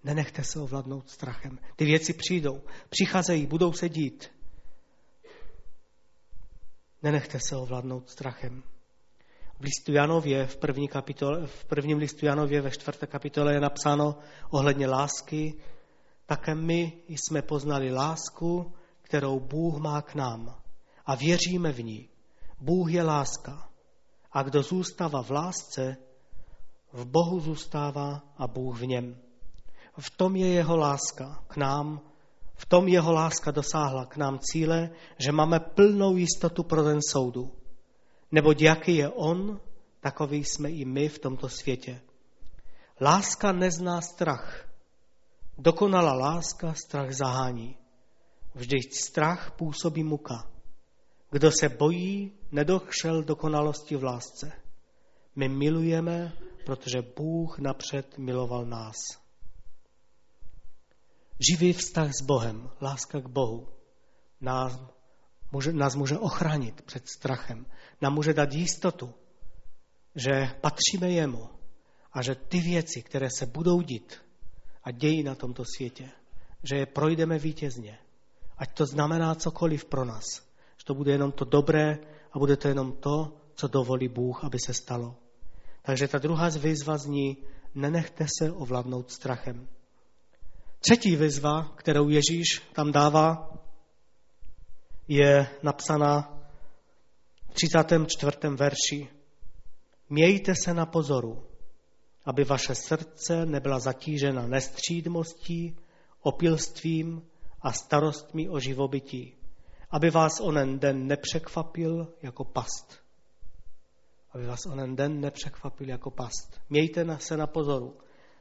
[0.08, 1.60] Nenechte se ovladnout strachem.
[1.76, 4.32] Ty věci přijdou, přicházejí, budou se dít.
[7.04, 8.64] Nenechte se ovladnout strachem.
[9.60, 14.20] V listu Janově, v, první kapitole, v prvním listu Janově ve čtvrté kapitole je napsáno
[14.50, 15.54] ohledně lásky,
[16.26, 20.62] také my jsme poznali lásku, kterou Bůh má k nám
[21.06, 22.10] a věříme v ní.
[22.60, 23.70] Bůh je láska
[24.32, 25.98] a kdo zůstává v lásce,
[26.94, 29.27] v Bohu zůstává a Bůh v něm.
[30.00, 32.02] V tom je jeho láska k nám,
[32.56, 37.52] v tom jeho láska dosáhla k nám cíle, že máme plnou jistotu pro den soudu.
[38.32, 39.62] Neboť jaký je on,
[40.00, 42.02] takový jsme i my v tomto světě.
[43.02, 44.70] Láska nezná strach.
[45.58, 47.78] Dokonalá láska strach zahání.
[48.56, 50.48] Vždyť strach působí muka.
[51.32, 54.52] Kdo se bojí, nedošel dokonalosti v lásce.
[55.36, 56.34] My milujeme,
[56.66, 58.96] protože Bůh napřed miloval nás.
[61.40, 63.68] Živý vztah s Bohem, láska k Bohu,
[64.42, 64.80] nás
[65.52, 67.66] může, nás může ochránit před strachem.
[68.02, 69.14] Nám může dát jistotu,
[70.16, 71.50] že patříme jemu
[72.14, 74.22] a že ty věci, které se budou dít
[74.84, 76.10] a dějí na tomto světě,
[76.64, 78.00] že je projdeme vítězně.
[78.58, 80.26] Ať to znamená cokoliv pro nás.
[80.78, 82.00] Že to bude jenom to dobré
[82.32, 85.16] a bude to jenom to, co dovolí Bůh, aby se stalo.
[85.82, 87.38] Takže ta druhá výzva zní,
[87.76, 89.68] nenechte se ovládnout strachem.
[90.80, 93.54] Třetí výzva, kterou Ježíš tam dává,
[95.08, 96.40] je napsaná
[97.50, 98.38] v 34.
[98.56, 99.10] verši.
[100.10, 101.44] Mějte se na pozoru,
[102.26, 105.78] aby vaše srdce nebyla zatížena nestřídmostí,
[106.22, 107.22] opilstvím
[107.62, 109.36] a starostmi o živobytí,
[109.90, 113.00] aby vás onen den nepřekvapil jako past.
[114.32, 116.62] Aby vás onen den nepřekvapil jako past.
[116.70, 117.98] Mějte se na pozoru,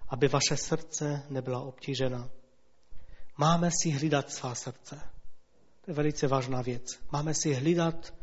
[0.09, 2.31] aby vaše srdce nebyla obtížena.
[3.37, 5.01] Máme si hlídat svá srdce.
[5.81, 6.99] To je velice vážná věc.
[7.13, 8.15] Máme si hlídat,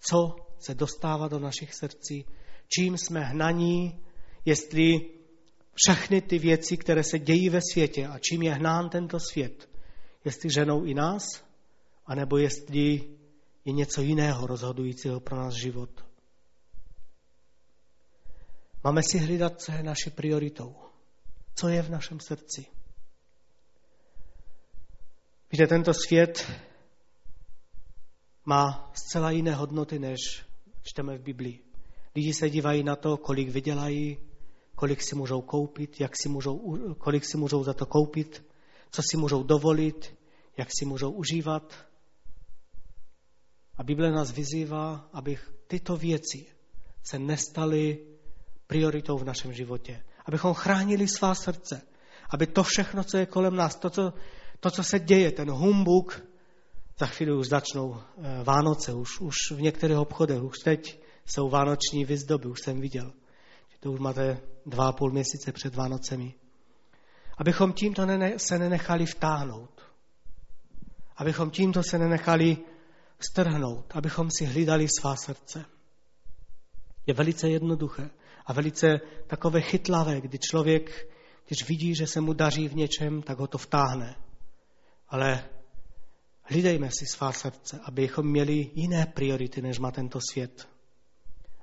[0.00, 2.24] co se dostává do našich srdcí,
[2.68, 4.04] čím jsme hnaní,
[4.44, 5.10] jestli
[5.74, 9.68] všechny ty věci, které se dějí ve světě a čím je hnán tento svět,
[10.24, 11.22] jestli ženou i nás,
[12.06, 13.16] anebo jestli
[13.64, 16.04] je něco jiného rozhodujícího pro nás život.
[18.84, 20.89] Máme si hlídat, co je naší prioritou,
[21.54, 22.66] co je v našem srdci.
[25.52, 26.52] Víte, tento svět
[28.44, 30.18] má zcela jiné hodnoty, než
[30.82, 31.64] čteme v Biblii.
[32.16, 34.18] Lidi se dívají na to, kolik vydělají,
[34.74, 36.58] kolik si můžou koupit, jak si můžou,
[36.94, 38.46] kolik si můžou za to koupit,
[38.90, 40.18] co si můžou dovolit,
[40.56, 41.74] jak si můžou užívat.
[43.76, 46.46] A Bible nás vyzývá, aby tyto věci
[47.02, 48.06] se nestaly
[48.66, 50.04] prioritou v našem životě.
[50.26, 51.82] Abychom chránili svá srdce.
[52.30, 54.12] Aby to všechno, co je kolem nás, to, co,
[54.60, 56.22] to, co se děje, ten humbuk,
[56.98, 62.04] za chvíli už začnou eh, Vánoce, už, už v některých obchodech, už teď jsou vánoční
[62.04, 63.12] vyzdoby, už jsem viděl.
[63.68, 66.34] Že to už máte dva a půl měsíce před Vánocemi.
[67.38, 68.02] Abychom tímto
[68.36, 69.82] se nenechali vtáhnout.
[71.16, 72.56] Abychom tímto se nenechali
[73.20, 73.96] strhnout.
[73.96, 75.64] Abychom si hlídali svá srdce.
[77.06, 78.10] Je velice jednoduché
[78.50, 81.08] a velice takové chytlavé, kdy člověk,
[81.46, 84.16] když vidí, že se mu daří v něčem, tak ho to vtáhne.
[85.08, 85.44] Ale
[86.42, 90.68] hlídejme si svá srdce, abychom měli jiné priority, než má tento svět.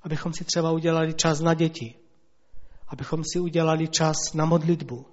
[0.03, 1.95] Abychom si třeba udělali čas na děti,
[2.87, 5.05] abychom si udělali čas na modlitbu,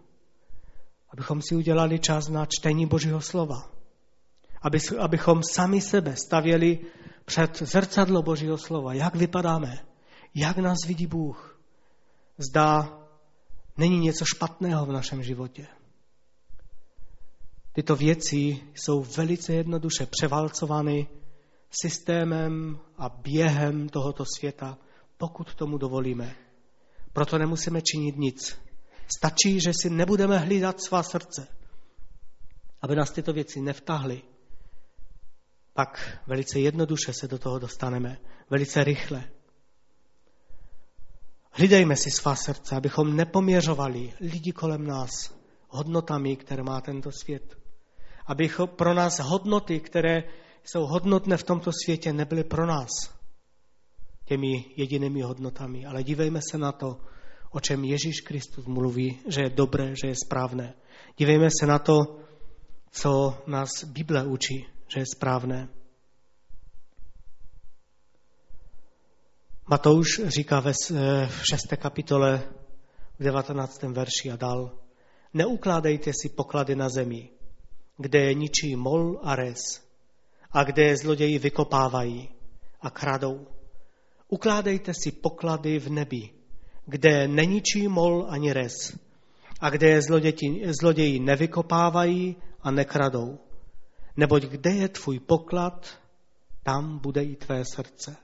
[1.11, 3.71] abychom si udělali čas na čtení Božího slova,
[4.63, 6.79] aby, abychom sami sebe stavěli
[7.25, 9.79] před zrcadlo Božího slova, jak vypadáme,
[10.35, 11.54] jak nás vidí Bůh.
[12.39, 12.99] Zdá,
[13.77, 15.67] není něco špatného v našem životě.
[17.73, 21.09] Tyto věci jsou velice jednoduše převalcovány
[21.71, 24.79] systémem a během tohoto světa,
[25.17, 26.37] pokud tomu dovolíme.
[27.13, 28.59] Proto nemusíme činit nic.
[29.17, 31.49] Stačí, že si nebudeme hlídat svá srdce,
[32.83, 34.23] aby nás tyto věci nevtahly.
[35.73, 38.19] Pak velice jednoduše se do toho dostaneme,
[38.51, 39.31] velice rychle.
[41.57, 45.11] Hlídejme si svá srdce, abychom nepoměřovali lidi kolem nás
[45.69, 47.59] hodnotami, které má tento svět.
[48.27, 50.23] Aby pro nás hodnoty, které
[50.65, 52.91] jsou hodnotné v tomto světě, nebyly pro nás
[54.25, 57.01] těmi jedinými hodnotami, ale dívejme se na to,
[57.51, 60.75] o čem Ježíš Kristus mluví, že je dobré, že je správné.
[61.17, 62.19] Dívejme se na to,
[62.91, 65.69] co nás Bible učí, že je správné.
[69.71, 70.73] Matouš říká ve
[71.29, 72.43] šesté kapitole
[73.19, 73.83] v 19.
[73.83, 74.79] verši a dal,
[75.35, 77.31] neukládejte si poklady na zemi,
[77.97, 79.83] kde je ničí mol a res,
[80.53, 82.29] a kde zloději vykopávají
[82.81, 83.47] a kradou.
[84.29, 86.31] Ukládejte si poklady v nebi,
[86.87, 88.99] kde neničí mol ani res
[89.61, 93.39] a kde zloději, zloději nevykopávají a nekradou.
[94.17, 95.89] Neboť kde je tvůj poklad,
[96.63, 98.24] tam bude i tvé srdce.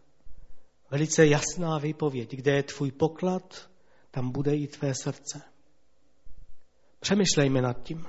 [0.90, 2.30] Velice jasná výpověď.
[2.34, 3.70] Kde je tvůj poklad,
[4.10, 5.42] tam bude i tvé srdce.
[7.00, 8.06] Přemýšlejme nad tím.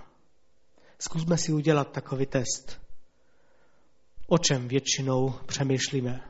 [0.99, 2.81] Zkusme si udělat takový test.
[4.27, 6.21] O čem většinou přemýšlíme,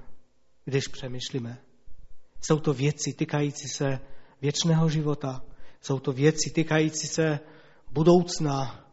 [0.66, 1.62] když přemýšlíme?
[2.42, 4.00] Jsou to věci týkající se
[4.42, 5.46] věčného života,
[5.82, 7.40] jsou to věci týkající se
[7.92, 8.86] budoucna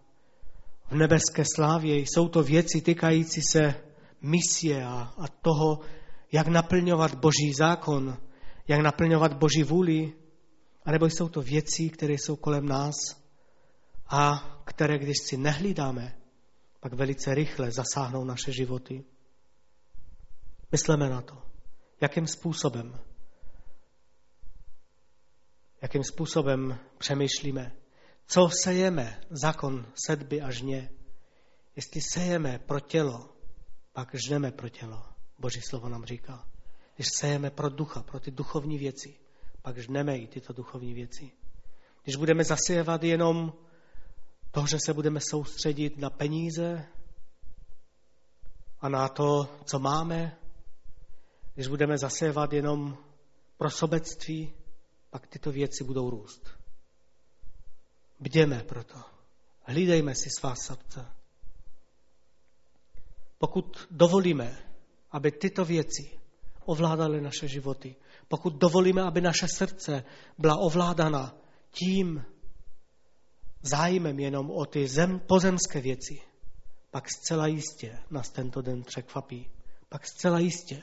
[0.91, 3.75] v nebeské slávě, jsou to věci týkající se
[4.21, 5.81] misie a, a toho,
[6.33, 8.19] jak naplňovat Boží zákon,
[8.69, 10.13] jak naplňovat Boží vůli,
[10.85, 12.95] anebo jsou to věci, které jsou kolem nás
[14.07, 16.19] a které, když si nehlídáme,
[16.81, 19.05] pak velice rychle zasáhnou naše životy.
[20.73, 21.43] Myslíme na to,
[22.01, 23.01] jakým způsobem,
[25.83, 27.73] jakým způsobem přemýšlíme,
[28.27, 30.91] co sejeme, zákon sedby a žně.
[31.77, 33.37] Jestli sejeme pro tělo,
[33.93, 35.18] pak žneme pro tělo.
[35.39, 36.49] Boží slovo nám říká.
[36.97, 39.15] Když sejeme pro ducha, pro ty duchovní věci,
[39.63, 41.31] pak žneme i tyto duchovní věci.
[42.03, 43.53] Když budeme zasievat jenom
[44.51, 46.87] to, že se budeme soustředit na peníze
[48.81, 50.39] a na to, co máme,
[51.55, 52.99] když budeme zasévat jenom
[53.57, 54.53] pro sobectví,
[55.11, 56.51] pak tyto věci budou růst.
[58.21, 58.99] Bděme proto.
[59.63, 61.07] Hlídejme si svá srdce.
[63.39, 64.68] Pokud dovolíme,
[65.11, 66.19] aby tyto věci
[66.65, 67.97] ovládaly naše životy,
[68.29, 70.05] pokud dovolíme, aby naše srdce
[70.39, 71.35] byla ovládána
[71.71, 72.25] tím
[73.63, 76.21] zájmem jenom o ty zem, pozemské věci,
[76.91, 79.51] pak zcela jistě nás tento den překvapí.
[79.89, 80.83] Pak zcela jistě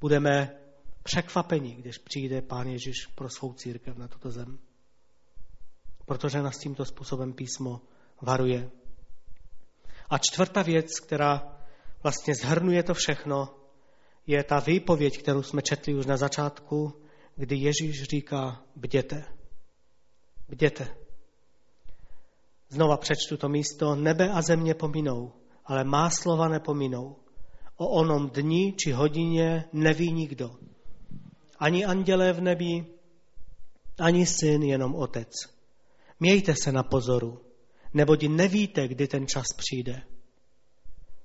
[0.00, 0.56] budeme
[1.02, 4.58] překvapeni, když přijde Pán Ježíš pro svou církev na tuto zem.
[6.06, 7.80] Protože nás tímto způsobem písmo
[8.22, 8.70] varuje.
[10.10, 11.59] A čtvrtá věc, která
[12.02, 13.48] vlastně zhrnuje to všechno,
[14.26, 16.92] je ta výpověď, kterou jsme četli už na začátku,
[17.36, 19.24] kdy Ježíš říká, bděte.
[20.48, 20.96] Bděte.
[22.68, 23.94] Znova přečtu to místo.
[23.94, 25.32] Nebe a země pominou,
[25.66, 27.16] ale má slova nepominou.
[27.76, 30.50] O onom dni či hodině neví nikdo.
[31.58, 32.86] Ani andělé v nebi,
[33.98, 35.32] ani syn, jenom otec.
[36.20, 37.40] Mějte se na pozoru,
[37.94, 40.02] neboť nevíte, kdy ten čas přijde.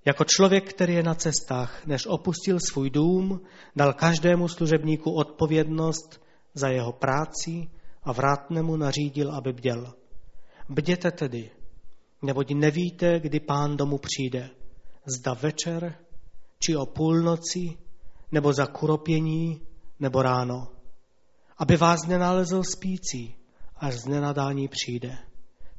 [0.05, 3.41] Jako člověk, který je na cestách, než opustil svůj dům,
[3.75, 6.21] dal každému služebníku odpovědnost
[6.53, 7.69] za jeho práci
[8.03, 9.93] a vrátnému nařídil, aby bděl.
[10.69, 11.51] Bděte tedy,
[12.21, 14.49] neboť nevíte, kdy pán domu přijde.
[15.05, 15.95] Zda večer,
[16.59, 17.77] či o půlnoci,
[18.31, 19.61] nebo za kuropění,
[19.99, 20.67] nebo ráno.
[21.57, 23.35] Aby vás nenalezl spící,
[23.75, 25.17] až z nenadání přijde.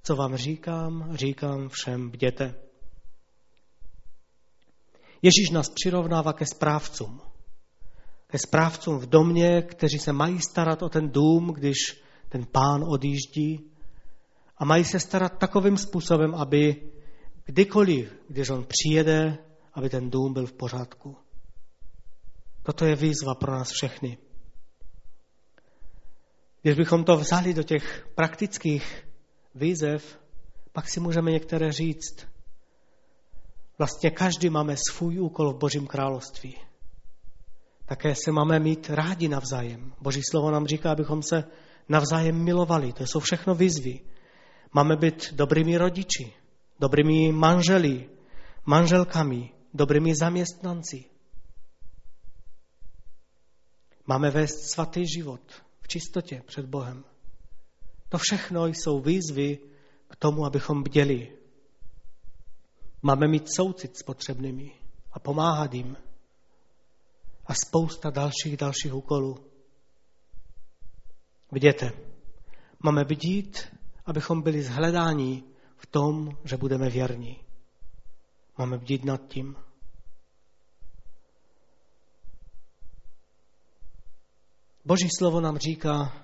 [0.02, 2.65] Co vám říkám, říkám všem, bděte.
[5.26, 7.20] Ježíš nás přirovnává ke správcům.
[8.26, 11.76] Ke správcům v domě, kteří se mají starat o ten dům, když
[12.28, 13.70] ten pán odjíždí.
[14.58, 16.90] A mají se starat takovým způsobem, aby
[17.44, 19.38] kdykoliv, když on přijede,
[19.72, 21.16] aby ten dům byl v pořádku.
[22.62, 24.18] Toto je výzva pro nás všechny.
[26.62, 29.08] Když bychom to vzali do těch praktických
[29.54, 30.18] výzev,
[30.72, 32.35] pak si můžeme některé říct.
[33.78, 36.56] Vlastně každý máme svůj úkol v Božím království.
[37.84, 39.92] Také se máme mít rádi navzájem.
[40.00, 41.44] Boží slovo nám říká, abychom se
[41.88, 42.92] navzájem milovali.
[42.92, 44.00] To jsou všechno výzvy.
[44.72, 46.32] Máme být dobrými rodiči,
[46.80, 48.10] dobrými manželi,
[48.64, 51.04] manželkami, dobrými zaměstnanci.
[54.06, 55.40] Máme vést svatý život
[55.80, 57.04] v čistotě před Bohem.
[58.08, 59.58] To všechno jsou výzvy
[60.08, 61.35] k tomu, abychom bděli.
[63.06, 64.72] Máme mít soucit s potřebnými
[65.12, 65.96] a pomáhat jim.
[67.46, 69.36] A spousta dalších, dalších úkolů.
[71.52, 71.92] Viděte,
[72.80, 75.44] máme vidět, abychom byli zhledáni
[75.76, 77.40] v tom, že budeme věrní.
[78.58, 79.56] Máme bdít nad tím.
[84.84, 86.22] Boží slovo nám říká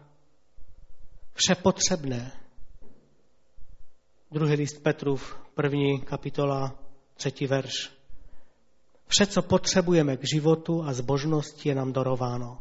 [1.34, 2.32] vše potřebné.
[4.30, 6.81] Druhý list Petrův, první kapitola,
[7.22, 7.90] třetí verš.
[9.06, 12.58] Vše, co potřebujeme k životu a zbožnosti, je nám darováno.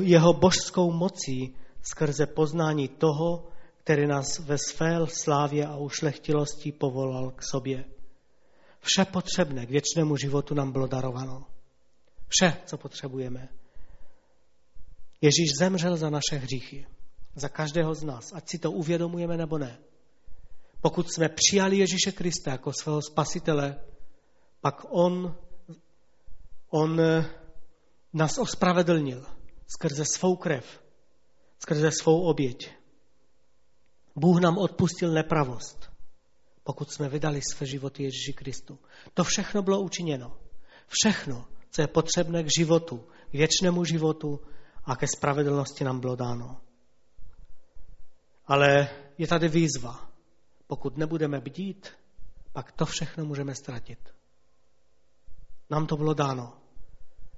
[0.00, 3.48] Jeho božskou mocí skrze poznání toho,
[3.84, 7.84] který nás ve své slávě a ušlechtilosti povolal k sobě.
[8.80, 11.46] Vše potřebné k věčnému životu nám bylo darováno.
[12.28, 13.48] Vše, co potřebujeme.
[15.20, 16.86] Ježíš zemřel za naše hříchy.
[17.34, 19.78] Za každého z nás, ať si to uvědomujeme nebo ne.
[20.80, 23.80] Pokud jsme přijali Ježíše Krista jako svého spasitele,
[24.60, 25.38] pak on,
[26.70, 27.00] on
[28.12, 29.26] nás ospravedlnil
[29.66, 30.82] skrze svou krev,
[31.58, 32.70] skrze svou oběť.
[34.16, 35.90] Bůh nám odpustil nepravost,
[36.62, 38.78] pokud jsme vydali své životy Ježíši Kristu.
[39.14, 40.36] To všechno bylo učiněno.
[40.86, 44.40] Všechno, co je potřebné k životu, k věčnému životu
[44.84, 46.60] a ke spravedlnosti nám bylo dáno.
[48.46, 50.09] Ale je tady výzva.
[50.70, 51.88] Pokud nebudeme bdít,
[52.52, 54.14] pak to všechno můžeme ztratit.
[55.70, 56.52] Nám to bylo dáno.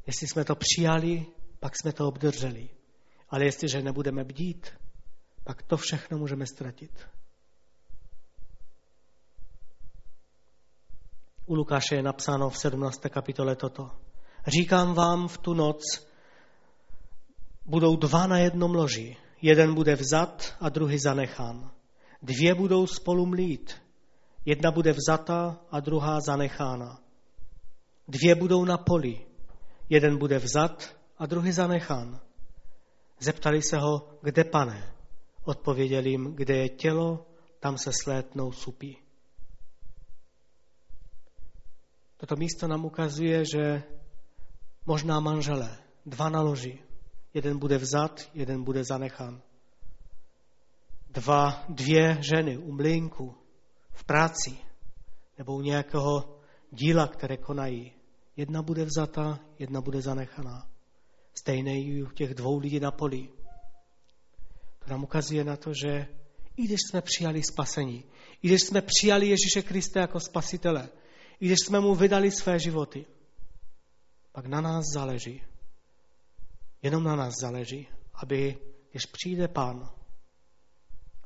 [0.06, 1.26] Jestli jsme to přijali,
[1.60, 2.68] pak jsme to obdrželi.
[3.28, 4.70] Ale jestliže nebudeme bdít,
[5.44, 7.08] pak to všechno můžeme ztratit.
[11.46, 13.00] U Lukáše je napsáno v 17.
[13.08, 13.90] kapitole toto.
[14.46, 15.82] Říkám vám v tu noc,
[17.64, 19.16] budou dva na jednom loži.
[19.42, 21.81] Jeden bude vzat a druhý zanechán.
[22.22, 23.82] Dvě budou spolu mlít.
[24.44, 27.02] Jedna bude vzata a druhá zanechána.
[28.08, 29.26] Dvě budou na poli.
[29.88, 32.20] Jeden bude vzat a druhý zanechán.
[33.18, 34.94] Zeptali se ho, kde pane?
[35.44, 37.26] Odpověděl jim, kde je tělo,
[37.60, 38.98] tam se slétnou supí.
[42.16, 43.82] Toto místo nám ukazuje, že
[44.86, 46.78] možná manželé, dva na loži,
[47.34, 49.42] jeden bude vzat, jeden bude zanechán.
[51.12, 53.34] Dva, dvě ženy u mlínku,
[53.92, 54.58] v práci,
[55.38, 56.38] nebo u nějakého
[56.70, 57.92] díla, které konají.
[58.36, 60.70] Jedna bude vzata, jedna bude zanechaná.
[61.34, 63.28] Stejné i u těch dvou lidí na poli.
[64.78, 66.06] To nám ukazuje na to, že
[66.56, 68.04] i když jsme přijali spasení,
[68.42, 70.88] i když jsme přijali Ježíše Krista jako spasitele,
[71.40, 73.06] i když jsme mu vydali své životy,
[74.32, 75.42] pak na nás záleží.
[76.82, 78.58] Jenom na nás záleží, aby,
[78.90, 79.90] když přijde Pán,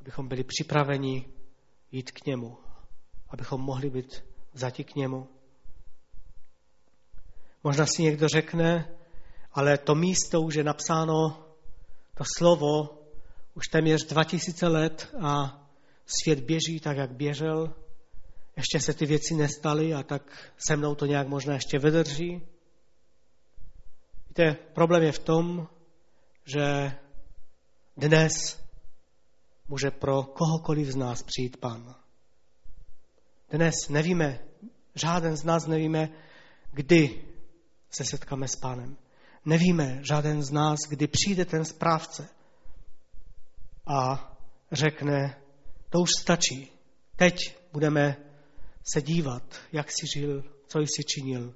[0.07, 1.25] abychom byli připraveni
[1.91, 2.57] jít k němu,
[3.29, 5.27] abychom mohli být vzati k němu.
[7.63, 8.97] Možná si někdo řekne,
[9.51, 11.45] ale to místo už je napsáno,
[12.13, 13.03] to slovo
[13.53, 15.61] už téměř 2000 let a
[16.05, 17.73] svět běží tak, jak běžel.
[18.57, 22.47] Ještě se ty věci nestaly a tak se mnou to nějak možná ještě vydrží.
[24.27, 25.67] Víte, problém je v tom,
[26.45, 26.91] že
[27.97, 28.66] dnes
[29.67, 31.95] může pro kohokoliv z nás přijít Pan.
[33.49, 34.39] Dnes nevíme,
[34.95, 36.09] žádný z nás nevíme,
[36.71, 37.25] kdy
[37.89, 38.97] se setkáme s Pánem.
[39.45, 42.29] Nevíme, žádný z nás, kdy přijde ten správce
[43.87, 44.31] a
[44.71, 45.41] řekne,
[45.89, 46.71] to už stačí.
[47.15, 47.35] Teď
[47.73, 48.15] budeme
[48.93, 51.53] se dívat, jak jsi žil, co jsi činil,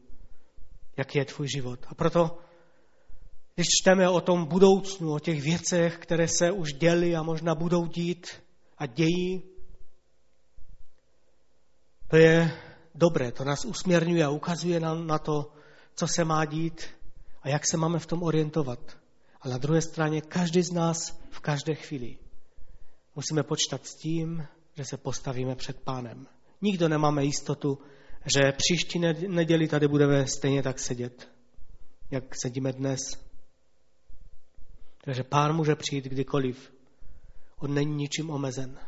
[0.98, 1.80] jaký je tvůj život.
[1.88, 2.38] A proto,
[3.56, 7.86] když čteme o tom budoucnu, o těch věcech, které se už děly a možná budou
[7.86, 8.28] dít
[8.78, 9.44] a dějí,
[12.08, 12.52] to je
[12.96, 15.54] dobré, to nás usměrňuje a ukazuje nám na to,
[15.96, 16.86] co se má dít
[17.42, 18.98] a jak se máme v tom orientovat.
[19.42, 22.18] A na druhé straně každý z nás v každé chvíli
[23.16, 26.28] musíme počítat s tím, že se postavíme před pánem.
[26.62, 27.80] Nikdo nemáme jistotu,
[28.36, 31.32] že příští neděli tady budeme stejně tak sedět,
[32.12, 33.00] jak sedíme dnes.
[35.04, 36.74] Takže pán může přijít kdykoliv.
[37.58, 38.80] On není ničím omezen.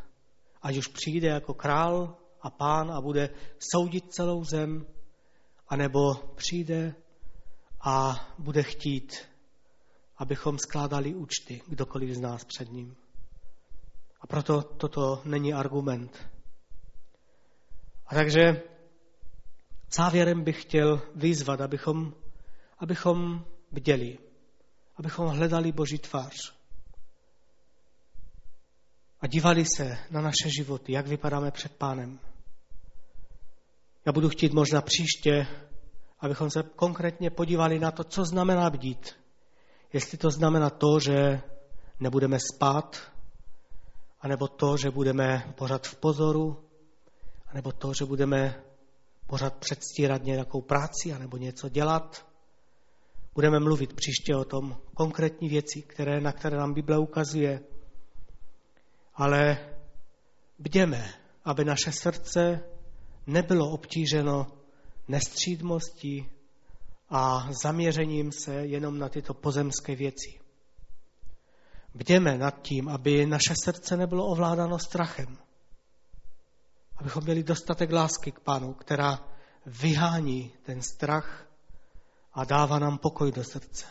[0.62, 4.86] Ať už přijde jako král a pán a bude soudit celou zem,
[5.68, 6.94] anebo přijde
[7.80, 9.28] a bude chtít,
[10.16, 12.96] abychom skládali účty, kdokoliv z nás před ním.
[14.20, 16.30] A proto toto není argument.
[18.06, 18.62] A takže
[19.96, 22.14] závěrem bych chtěl vyzvat, abychom,
[22.78, 24.18] abychom bděli,
[24.96, 26.54] abychom hledali Boží tvář
[29.20, 32.18] a dívali se na naše životy, jak vypadáme před pánem.
[34.06, 35.46] Já budu chtít možná příště,
[36.20, 39.16] abychom se konkrétně podívali na to, co znamená bdít.
[39.92, 41.42] Jestli to znamená to, že
[42.00, 43.12] nebudeme spát,
[44.20, 46.64] anebo to, že budeme pořád v pozoru,
[47.46, 48.62] anebo to, že budeme
[49.26, 52.26] pořád předstírat nějakou práci, anebo něco dělat.
[53.34, 57.60] Budeme mluvit příště o tom konkrétní věci, které, na které nám Bible ukazuje.
[59.14, 59.58] Ale
[60.58, 61.14] bděme,
[61.44, 62.60] aby naše srdce
[63.26, 64.46] nebylo obtíženo
[65.08, 66.30] nestřídmostí
[67.10, 70.40] a zaměřením se jenom na tyto pozemské věci.
[71.94, 75.38] Bděme nad tím, aby naše srdce nebylo ovládáno strachem.
[76.96, 79.28] Abychom měli dostatek lásky k Pánu, která
[79.66, 81.46] vyhání ten strach
[82.34, 83.86] a dává nám pokoj do srdce.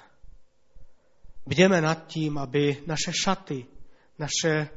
[1.45, 3.65] Bděme nad tím, aby naše šaty,
[4.19, 4.69] naše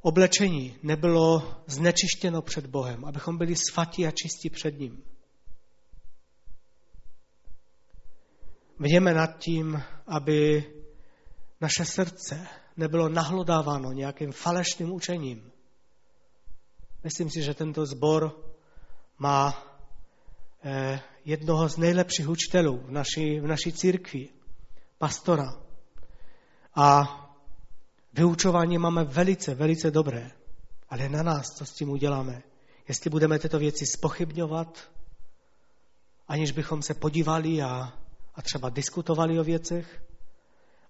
[0.00, 5.02] oblečení nebylo znečištěno před Bohem, abychom byli svatí a čistí před ním.
[8.78, 10.64] Bděme nad tím, aby
[11.60, 12.46] naše srdce
[12.76, 15.52] nebylo nahlodáváno nějakým falešným učením.
[17.04, 18.44] Myslím si, že tento sbor
[19.18, 19.66] má
[20.64, 24.28] eh, jednoho z nejlepších učitelů v naší, v naší církvi,
[24.98, 25.60] pastora.
[26.74, 26.86] A
[28.12, 30.30] vyučování máme velice, velice dobré.
[30.88, 32.42] Ale na nás, co s tím uděláme.
[32.88, 34.90] Jestli budeme tyto věci spochybňovat,
[36.28, 37.92] aniž bychom se podívali a,
[38.34, 40.02] a třeba diskutovali o věcech,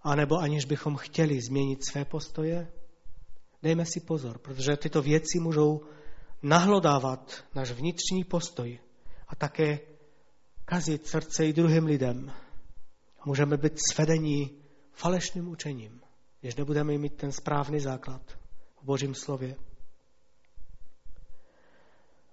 [0.03, 2.73] anebo aniž bychom chtěli změnit své postoje,
[3.63, 5.81] dejme si pozor, protože tyto věci můžou
[6.43, 8.81] nahlodávat náš vnitřní postoj
[9.29, 9.88] a také
[10.69, 12.33] kazit srdce i druhým lidem.
[13.25, 14.51] Můžeme být svedení
[14.93, 16.01] falešným učením,
[16.41, 18.23] když nebudeme mít ten správný základ
[18.81, 19.57] v Božím slově.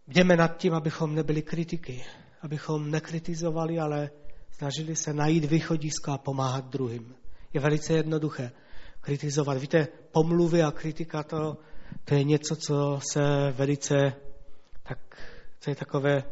[0.07, 2.05] Bděme nad tím, abychom nebyli kritiky,
[2.41, 4.09] abychom nekritizovali, ale
[4.51, 7.15] snažili se najít východisko a pomáhat druhým.
[7.53, 8.51] Je velice jednoduché
[9.01, 9.57] kritizovat.
[9.57, 11.57] Víte, pomluvy a kritika to,
[12.03, 13.95] to je něco, co se velice,
[14.83, 14.99] tak,
[15.59, 16.23] co je takové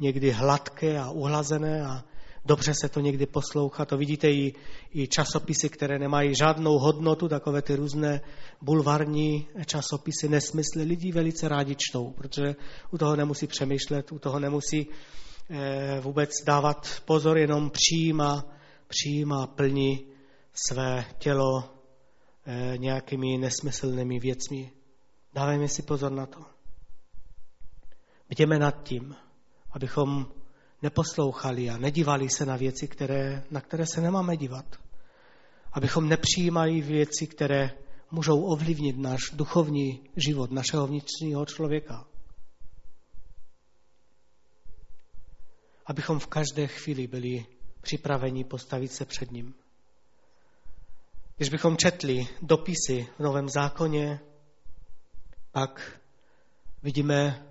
[0.00, 2.04] někdy hladké a uhlazené a
[2.44, 3.84] dobře se to někdy poslouchá.
[3.84, 4.54] To vidíte i,
[4.94, 8.20] i časopisy, které nemají žádnou hodnotu, takové ty různé
[8.62, 10.82] bulvarní časopisy, nesmysly.
[10.82, 12.54] Lidi velice rádi čtou, protože
[12.90, 14.86] u toho nemusí přemýšlet, u toho nemusí
[15.50, 18.44] eh, vůbec dávat pozor, jenom přijímá,
[18.88, 20.06] přijímá plní
[20.68, 21.64] své tělo
[22.46, 24.70] eh, nějakými nesmyslnými věcmi.
[25.34, 26.55] Dávejme si pozor na to.
[28.28, 29.16] Bděme nad tím,
[29.70, 30.26] abychom
[30.82, 34.64] neposlouchali a nedívali se na věci, které, na které se nemáme dívat.
[35.72, 37.70] Abychom nepřijímali věci, které
[38.10, 42.06] můžou ovlivnit náš duchovní život, našeho vnitřního člověka.
[45.86, 47.46] Abychom v každé chvíli byli
[47.80, 49.54] připraveni postavit se před ním.
[51.36, 54.20] Když bychom četli dopisy v Novém zákoně,
[55.52, 56.00] pak
[56.82, 57.46] vidíme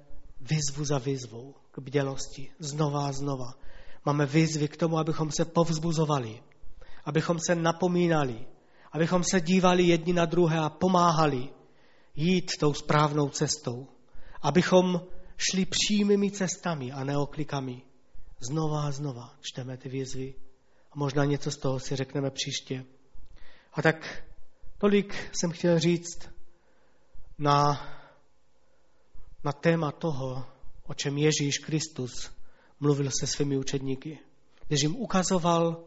[0.50, 3.54] výzvu za výzvou k bdělosti, znova a znova.
[4.06, 6.44] Máme výzvy k tomu, abychom se povzbuzovali,
[7.06, 8.46] abychom se napomínali,
[8.92, 11.50] abychom se dívali jedni na druhé a pomáhali
[12.16, 13.88] jít tou správnou cestou,
[14.42, 15.02] abychom
[15.38, 17.82] šli přímými cestami a neoklikami.
[18.50, 20.36] Znova a znova čteme ty výzvy
[20.92, 22.86] a možná něco z toho si řekneme příště.
[23.74, 24.24] A tak
[24.78, 26.30] tolik jsem chtěl říct
[27.38, 27.82] na,
[29.46, 30.46] na téma toho,
[30.84, 32.32] o čem Ježíš Kristus
[32.80, 34.20] mluvil se svými učedníky.
[34.68, 35.84] Když jim ukazoval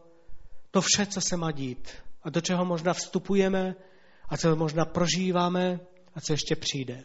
[0.71, 1.91] to vše, co se má dít
[2.23, 3.75] a do čeho možná vstupujeme
[4.29, 5.79] a co možná prožíváme
[6.15, 7.03] a co ještě přijde.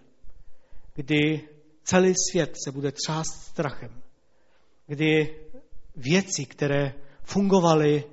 [0.94, 1.48] Kdy
[1.82, 4.02] celý svět se bude třást strachem.
[4.86, 5.38] Kdy
[5.96, 8.04] věci, které fungovaly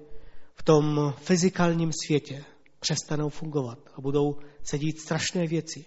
[0.54, 2.46] v tom fyzikálním světě,
[2.80, 5.86] přestanou fungovat a budou se dít strašné věci.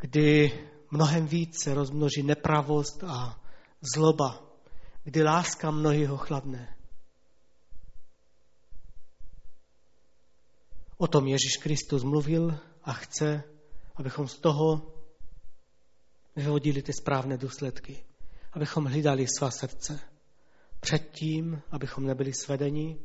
[0.00, 0.52] Kdy
[0.92, 3.40] mnohem víc se rozmnoží nepravost a
[3.94, 4.42] zloba,
[5.04, 6.76] kdy láska mnohých ochladne.
[10.96, 13.42] O tom Ježíš Kristus mluvil a chce,
[13.96, 14.94] abychom z toho
[16.36, 18.04] vyvodili ty správné důsledky,
[18.52, 20.00] abychom hlídali svá srdce.
[20.80, 23.00] Předtím, abychom nebyli svedeni,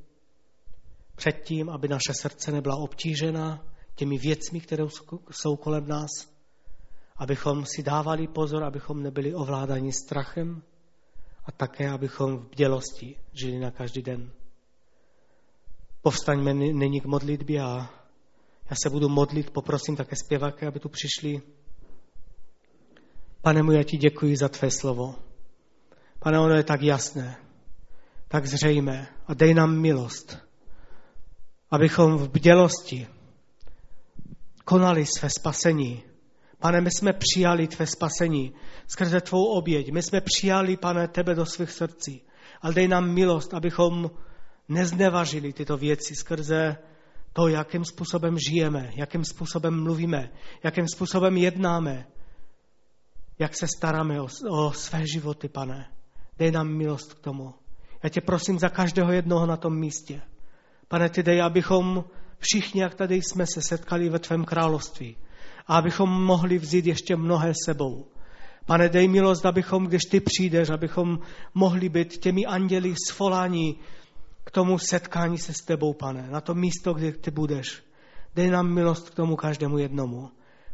[1.16, 4.84] předtím, aby naše srdce nebyla obtížena těmi věcmi, které
[5.32, 6.37] jsou kolem nás,
[7.18, 10.62] abychom si dávali pozor, abychom nebyli ovládáni strachem
[11.46, 14.32] a také, abychom v bdělosti žili na každý den.
[16.02, 17.90] Povstaňme nyní k modlitbě a
[18.70, 21.42] já se budu modlit, poprosím také zpěváky, aby tu přišli.
[23.42, 25.16] Pane můj, já ti děkuji za tvé slovo.
[26.20, 27.38] Pane, ono je tak jasné,
[28.28, 30.38] tak zřejmé a dej nám milost,
[31.72, 33.08] abychom v bdělosti
[34.66, 36.04] konali své spasení,
[36.60, 38.54] Pane, my jsme přijali tvé spasení
[38.88, 39.92] skrze tvou oběť.
[39.92, 42.22] My jsme přijali, pane, tebe do svých srdcí.
[42.62, 44.12] Ale dej nám milost, abychom
[44.70, 46.78] neznevažili tyto věci skrze
[47.34, 50.32] to, jakým způsobem žijeme, jakým způsobem mluvíme,
[50.64, 52.08] jakým způsobem jednáme,
[53.40, 55.92] jak se staráme o, o své životy, pane.
[56.38, 57.54] Dej nám milost k tomu.
[58.04, 60.22] Já tě prosím za každého jednoho na tom místě.
[60.88, 62.04] Pane, ty dej, abychom
[62.40, 65.18] všichni, jak tady jsme se setkali ve tvém království,
[65.68, 68.06] a abychom mohli vzít ještě mnohé sebou.
[68.66, 71.20] Pane, dej milost, abychom, když ty přijdeš, abychom
[71.54, 73.80] mohli být těmi anděli svolání
[74.44, 77.84] k tomu setkání se s tebou, pane, na to místo, kde ty budeš.
[78.36, 80.30] Dej nám milost k tomu každému jednomu.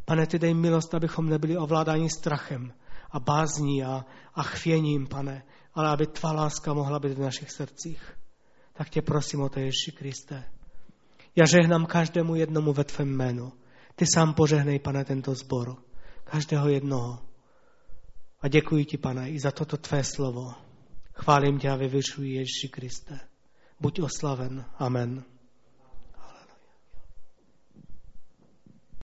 [0.05, 2.73] Pane, ty dej milost, abychom nebyli ovládáni strachem
[3.11, 8.17] a bázní a, a chvěním, pane, ale aby tvá láska mohla být v našich srdcích.
[8.73, 10.43] Tak tě prosím o to, Ježíši Kriste.
[11.35, 13.51] Já žehnám každému jednomu ve tvém jménu.
[13.95, 15.75] Ty sám požehnej, pane, tento zbor.
[16.23, 17.19] Každého jednoho.
[18.41, 20.53] A děkuji ti, pane, i za toto tvé slovo.
[21.13, 23.19] Chválím tě a vyvyšuji Ježíši Kriste.
[23.79, 24.65] Buď oslaven.
[24.77, 25.23] Amen.